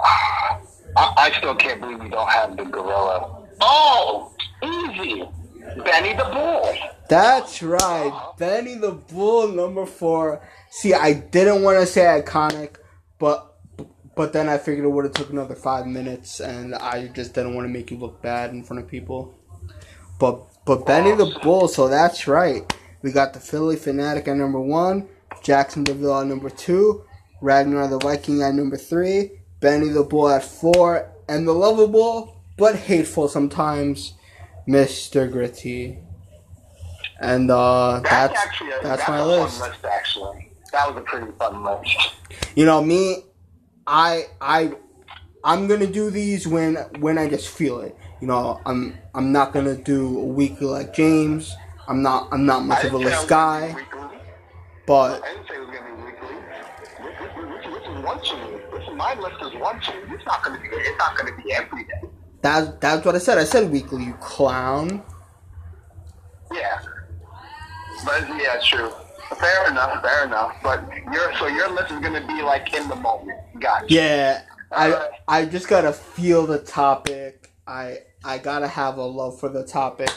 [0.00, 0.60] Ah.
[0.98, 3.46] I, I still can't believe we don't have the gorilla.
[3.60, 4.34] Oh,
[4.64, 5.24] easy.
[5.84, 6.74] Benny the Bull.
[7.08, 10.42] That's right, Benny the Bull, number four.
[10.70, 12.76] See, I didn't want to say iconic,
[13.18, 13.54] but
[14.16, 17.54] but then I figured it would have took another five minutes, and I just didn't
[17.54, 19.38] want to make you look bad in front of people.
[20.18, 22.74] But but Benny the Bull, so that's right.
[23.02, 25.08] We got the Phillie Phanatic at number one,
[25.44, 27.04] Jaxson de Ville at number two,
[27.40, 32.76] Ragnar the Viking at number three, Benny the Bull at four, and the lovable but
[32.76, 34.14] hateful sometimes,
[34.68, 35.30] Mr.
[35.30, 35.98] Gritty.
[37.20, 39.60] And uh, That's, that's actually a, that's that's my list.
[39.60, 40.52] list, actually.
[40.72, 42.12] That was a pretty fun list.
[42.54, 43.24] You know me,
[43.86, 44.72] I I
[45.42, 47.96] I'm gonna do these when when I just feel it.
[48.20, 51.56] You know, I'm I'm not gonna do a weekly like James.
[51.88, 54.20] I'm not I'm not much of a list guy, gonna be weekly.
[54.86, 56.36] but I didn't say it was going to be weekly.
[56.78, 57.30] This, this,
[57.64, 58.62] this, this is once a week.
[58.98, 60.10] My list is a week.
[60.12, 60.74] It's not going to be.
[60.74, 62.02] It's not going to be every day.
[62.42, 63.38] that's that's what I said.
[63.38, 65.04] I said weekly, you clown.
[66.52, 66.80] Yeah.
[68.04, 68.90] But yeah, true.
[69.38, 70.02] Fair enough.
[70.02, 70.56] Fair enough.
[70.64, 73.38] But your so your list is going to be like in the moment.
[73.60, 73.86] Gotcha.
[73.88, 74.42] Yeah,
[74.72, 75.08] I.
[75.28, 77.52] I just gotta feel the topic.
[77.68, 80.10] I I gotta have a love for the topic.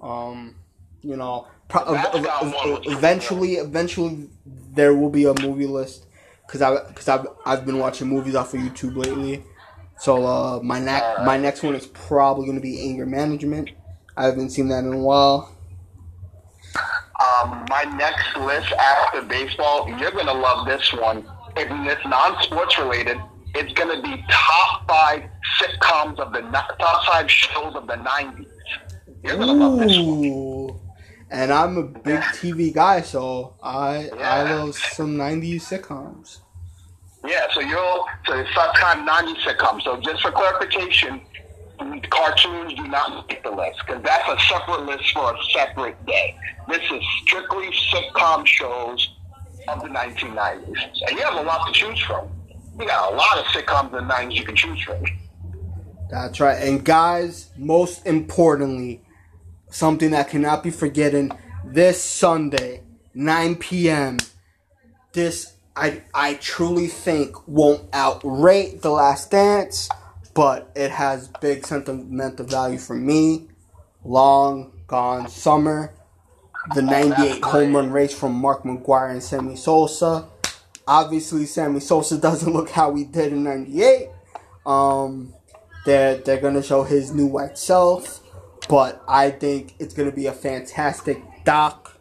[0.00, 0.56] Um,
[1.02, 4.28] you know, pro- ev- ev- one eventually, eventually,
[4.74, 6.06] there will be a movie list
[6.46, 9.42] because I because I've I've been watching movies off of YouTube lately.
[9.98, 13.70] So uh, my next my next one is probably gonna be anger management.
[14.16, 15.56] I haven't seen that in a while.
[17.22, 21.24] Um, my next list after baseball, you're going to love this one.
[21.56, 23.18] If it's non-sports related,
[23.54, 25.22] it's going to be top five
[25.60, 28.46] sitcoms of the top five shows of the '90s.
[29.22, 30.20] You're going to love this one.
[31.32, 36.40] And I'm a big TV guy, so I I love some '90s sitcoms.
[37.26, 39.82] Yeah, so you'll so it's of '90s sitcom.
[39.82, 41.22] So just for clarification,
[42.10, 46.36] cartoons do not make the list because that's a separate list for a separate day.
[46.68, 49.08] This is strictly sitcom shows
[49.68, 50.76] of the 1990s,
[51.06, 52.28] and you have a lot to choose from.
[52.78, 55.02] You got a lot of sitcoms in the 90s you can choose from.
[56.10, 56.62] That's right.
[56.62, 59.01] And guys, most importantly,
[59.72, 61.32] something that cannot be forgotten
[61.64, 62.82] this Sunday,
[63.14, 64.18] 9 p.m.
[65.12, 69.88] This I I truly think won't outrate The Last Dance,
[70.34, 73.48] but it has big sentimental value for me.
[74.04, 75.94] Long Gone Summer,
[76.74, 80.28] the 98 home run race from Mark McGwire and Sammy Sosa.
[80.86, 84.08] Obviously, Sammy Sosa doesn't look how he did in 98.
[84.66, 85.34] Um,
[85.84, 88.21] they're they're gonna show his new white self,
[88.72, 91.94] but I think it's gonna be a fantastic doc.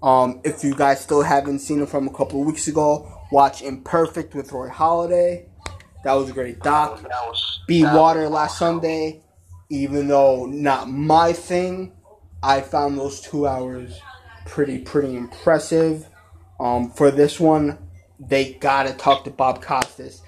[0.00, 3.60] Um, if you guys still haven't seen it from a couple of weeks ago, watch
[3.60, 5.46] Imperfect with Roy Halladay.
[6.04, 7.04] That was a great doc.
[7.66, 9.24] Be Water last Sunday,
[9.68, 11.96] even though not my thing,
[12.40, 14.00] I found those two hours
[14.44, 16.06] pretty pretty impressive.
[16.60, 17.78] Um, for this one,
[18.20, 20.22] they gotta talk to Bob Costas.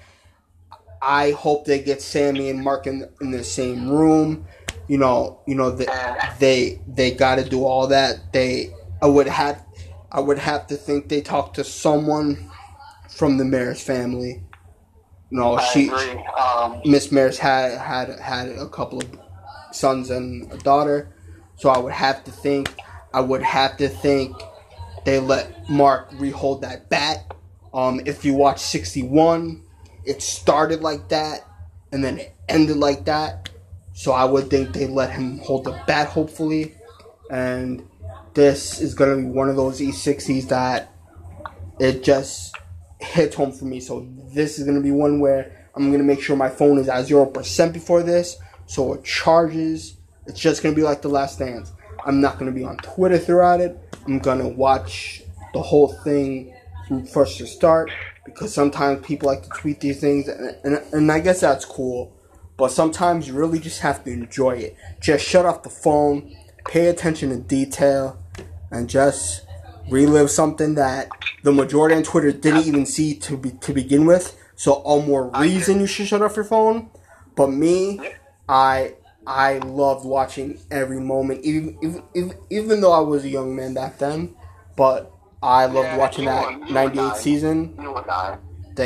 [1.01, 4.45] I hope they get Sammy and Mark in, in the same room.
[4.89, 8.33] You know, you know that they they gotta do all that.
[8.33, 9.63] They I would have
[10.11, 12.49] I would have to think they talked to someone
[13.07, 14.43] from the Maris family.
[15.29, 15.89] You know, I she.
[15.89, 19.07] Um, Miss Maris had had had a couple of
[19.71, 21.13] sons and a daughter,
[21.55, 22.75] so I would have to think
[23.13, 24.35] I would have to think
[25.05, 27.31] they let Mark rehold that bat.
[27.73, 29.63] Um, if you watch sixty one,
[30.03, 31.45] it started like that
[31.91, 33.48] and then it ended like that.
[33.99, 36.73] So I would think they let him hold the bat hopefully,
[37.29, 37.85] and
[38.33, 40.93] this is gonna be one of those E sixties that
[41.81, 42.55] it just
[43.01, 43.81] hits home for me.
[43.81, 47.07] So this is gonna be one where I'm gonna make sure my phone is at
[47.07, 49.97] zero percent before this, so it charges.
[50.27, 51.73] It's just gonna be like the last dance.
[52.05, 53.77] I'm not gonna be on Twitter throughout it.
[54.07, 56.55] I'm gonna watch the whole thing
[56.87, 57.91] from first to start
[58.23, 62.15] because sometimes people like to tweet these things, and, and, and I guess that's cool.
[62.59, 64.75] But sometimes you really just have to enjoy it.
[64.99, 66.35] Just shut off the phone,
[66.67, 68.19] pay attention to detail,
[68.69, 69.45] and just
[69.89, 71.07] relive something that
[71.43, 74.37] the majority on Twitter didn't even see to be to begin with.
[74.55, 76.89] So all more reason you should shut off your phone.
[77.35, 78.01] But me,
[78.49, 78.95] I
[79.25, 83.73] I loved watching every moment, even even even, even though I was a young man
[83.73, 84.35] back then.
[84.75, 85.11] But
[85.41, 87.15] I loved Yeah, watching that were- '98 nine.
[87.15, 87.75] season.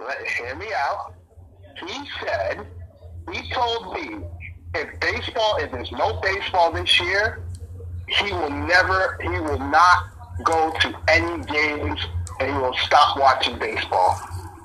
[0.00, 1.14] let, hear me out.
[1.86, 2.66] He said,
[3.32, 4.24] he told me,
[4.76, 7.42] if baseball, if there's no baseball this year,
[8.08, 10.08] he will never, he will not
[10.44, 12.00] go to any games
[12.40, 14.18] and he will stop watching baseball.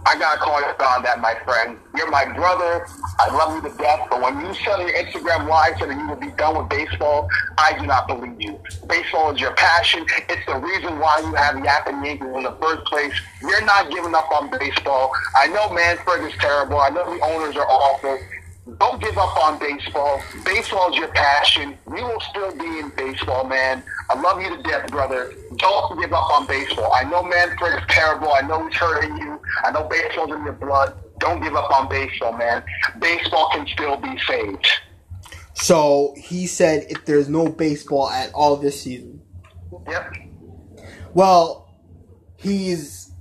[0.03, 1.77] I gotta call you on that, my friend.
[1.95, 2.87] You're my brother.
[3.19, 4.07] I love you to death.
[4.09, 7.29] But when you on your Instagram live said that you will be done with baseball,
[7.59, 8.59] I do not believe you.
[8.89, 10.05] Baseball is your passion.
[10.27, 13.13] It's the reason why you have Yap and Yankees in the first place.
[13.41, 15.11] You're not giving up on baseball.
[15.37, 16.79] I know Manfred is terrible.
[16.79, 18.17] I know the owners are awful.
[18.79, 20.21] Don't give up on baseball.
[20.45, 21.77] Baseball is your passion.
[21.85, 23.83] We will still be in baseball, man.
[24.09, 25.33] I love you to death, brother.
[25.57, 26.93] Don't give up on baseball.
[26.93, 28.31] I know Manfred is terrible.
[28.31, 29.39] I know he's hurting you.
[29.63, 30.93] I know baseball's in your blood.
[31.19, 32.63] Don't give up on baseball, man.
[32.99, 34.67] Baseball can still be saved.
[35.53, 39.21] So he said if there's no baseball at all this season.
[39.87, 40.15] Yep.
[41.13, 41.67] Well,
[42.37, 43.11] he's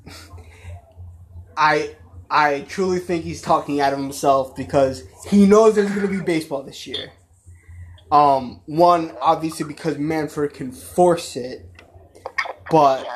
[1.56, 1.96] I
[2.30, 6.22] I truly think he's talking out of himself because he knows there's going to be
[6.22, 7.10] baseball this year.
[8.12, 11.68] Um, one obviously because Manfred can force it,
[12.70, 13.06] but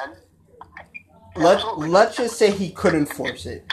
[1.37, 3.65] let let's just say he couldn't force it.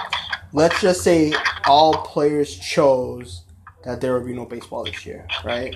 [0.53, 1.33] Let's just say
[1.65, 3.45] all players chose
[3.83, 5.75] that there would be no baseball this year, right?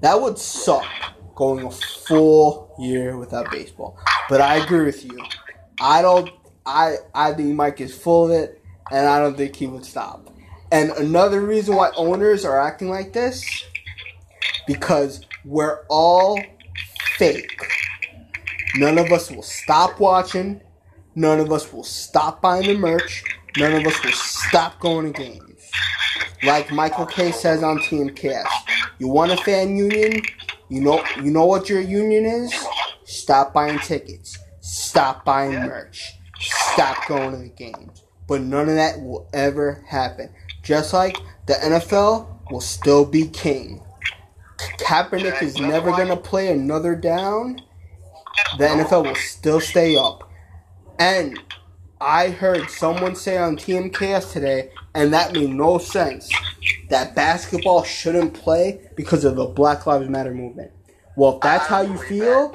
[0.00, 0.86] That would suck
[1.34, 3.98] going a full year without baseball.
[4.28, 5.18] But I agree with you.
[5.80, 6.30] I don't
[6.64, 10.30] I I think Mike is full of it and I don't think he would stop.
[10.70, 13.64] And another reason why owners are acting like this
[14.66, 16.40] because we're all
[17.16, 17.60] fake.
[18.76, 20.60] None of us will stop watching.
[21.14, 23.22] None of us will stop buying the merch.
[23.56, 25.70] None of us will stop going to games.
[26.42, 28.48] Like Michael Kay says on Team TMCast,
[28.98, 30.22] you want a fan union?
[30.68, 32.52] You know, you know what your union is?
[33.04, 34.38] Stop buying tickets.
[34.60, 36.14] Stop buying merch.
[36.40, 38.03] Stop going to the games.
[38.26, 40.30] But none of that will ever happen.
[40.62, 43.82] Just like the NFL will still be king.
[44.78, 47.60] Kaepernick is never going to play another down.
[48.58, 50.30] The NFL will still stay up.
[50.98, 51.38] And
[52.00, 56.30] I heard someone say on TMKS today, and that made no sense,
[56.88, 60.70] that basketball shouldn't play because of the Black Lives Matter movement.
[61.16, 62.52] Well, if that's how you feel,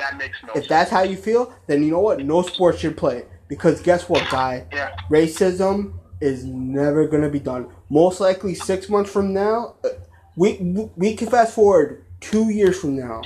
[0.56, 2.20] if that's how you feel, then you know what?
[2.20, 3.24] No sport should play.
[3.50, 4.66] Because guess what, guy?
[4.72, 4.96] Yeah.
[5.10, 7.68] Racism is never going to be done.
[7.90, 9.90] Most likely six months from now, uh,
[10.38, 13.22] we, we can fast forward two years from now.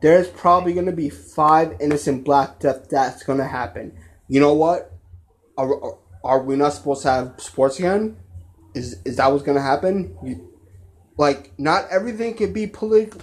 [0.00, 3.96] There's probably going to be five innocent black deaths that's going to happen.
[4.26, 4.90] You know what?
[5.60, 8.16] are, are, are we not supposed to have sports again?
[8.74, 10.16] Is is that what's gonna happen?
[10.22, 10.48] You,
[11.16, 13.22] like, not everything can be polit-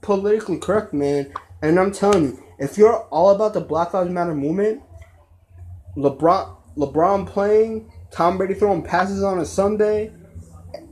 [0.00, 1.32] politically correct, man.
[1.62, 4.82] And I'm telling you, if you're all about the Black Lives Matter movement,
[5.96, 10.12] LeBron LeBron playing, Tom Brady throwing passes on a Sunday,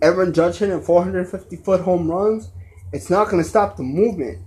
[0.02, 2.50] Aaron Judge hitting 450 foot home runs,
[2.92, 4.38] it's not gonna stop the movement.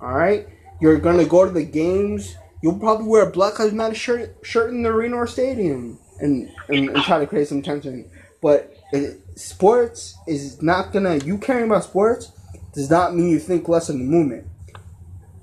[0.00, 0.46] All right,
[0.80, 2.36] you're gonna go to the games.
[2.62, 6.50] You'll probably wear a Black Lives Matter shirt shirt in the arena or stadium and,
[6.68, 8.10] and, and try to create some tension.
[8.40, 11.16] But it, sports is not gonna.
[11.16, 12.32] You caring about sports
[12.72, 14.46] does not mean you think less of the movement.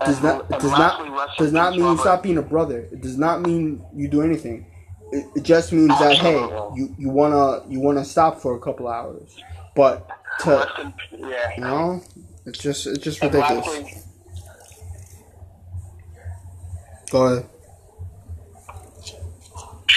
[0.05, 2.87] Does not does not does not mean you stop being a brother.
[2.91, 4.65] It does not mean you do anything.
[5.11, 6.39] It, it just means that hey,
[6.75, 9.37] you, you wanna you wanna stop for a couple hours,
[9.75, 10.07] but
[10.41, 11.51] to yeah.
[11.57, 12.01] you know,
[12.45, 13.67] it's just it's just ridiculous.
[13.67, 13.93] lastly,
[17.11, 17.49] Go ahead.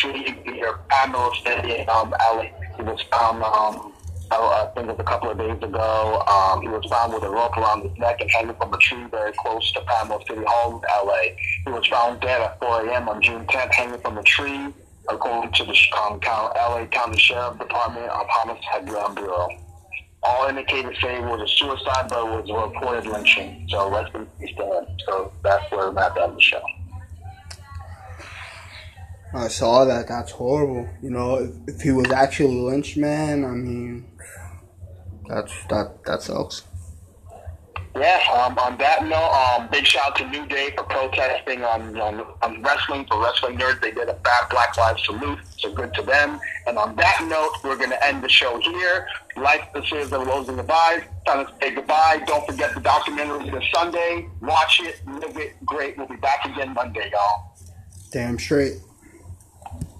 [0.03, 2.47] shooting near Admiral Stadium, um, LA.
[2.77, 3.92] He was found, um,
[4.33, 6.23] I I think it was a couple of days ago.
[6.27, 9.05] Um, he was found with a rope around his neck and hanging from a tree
[9.11, 11.37] very close to Palmdale City Hall in LA.
[11.67, 13.09] He was found dead at 4 a.m.
[13.09, 14.69] on June 10th, hanging from a tree,
[15.09, 19.49] according to the um, County, LA County Sheriff Department of Homicide Bureau.
[20.23, 23.67] All indicators say it was a suicide, but it was a reported lynching.
[23.69, 24.87] So in peace to.
[25.07, 26.63] So that's where I'm at on the show.
[29.35, 30.09] I saw that.
[30.09, 30.89] That's horrible.
[31.03, 34.05] You know, if, if he was actually lynched, man, I mean,
[35.29, 36.63] that's that that sucks.
[37.95, 41.99] Yeah, um, on that note, um, big shout out to New Day for protesting on,
[42.01, 43.05] on, on wrestling.
[43.05, 46.41] For wrestling nerds, they did a bad Black Lives salute, so good to them.
[46.67, 49.09] And on that note, we're going to end the show here.
[49.37, 51.03] Like the series of Rose and Goodbyes.
[51.27, 52.23] Time to say goodbye.
[52.27, 54.27] Don't forget the documentary this Sunday.
[54.41, 55.99] Watch it, live it, great.
[55.99, 57.55] We'll be back again Monday, y'all.
[58.11, 58.79] Damn straight.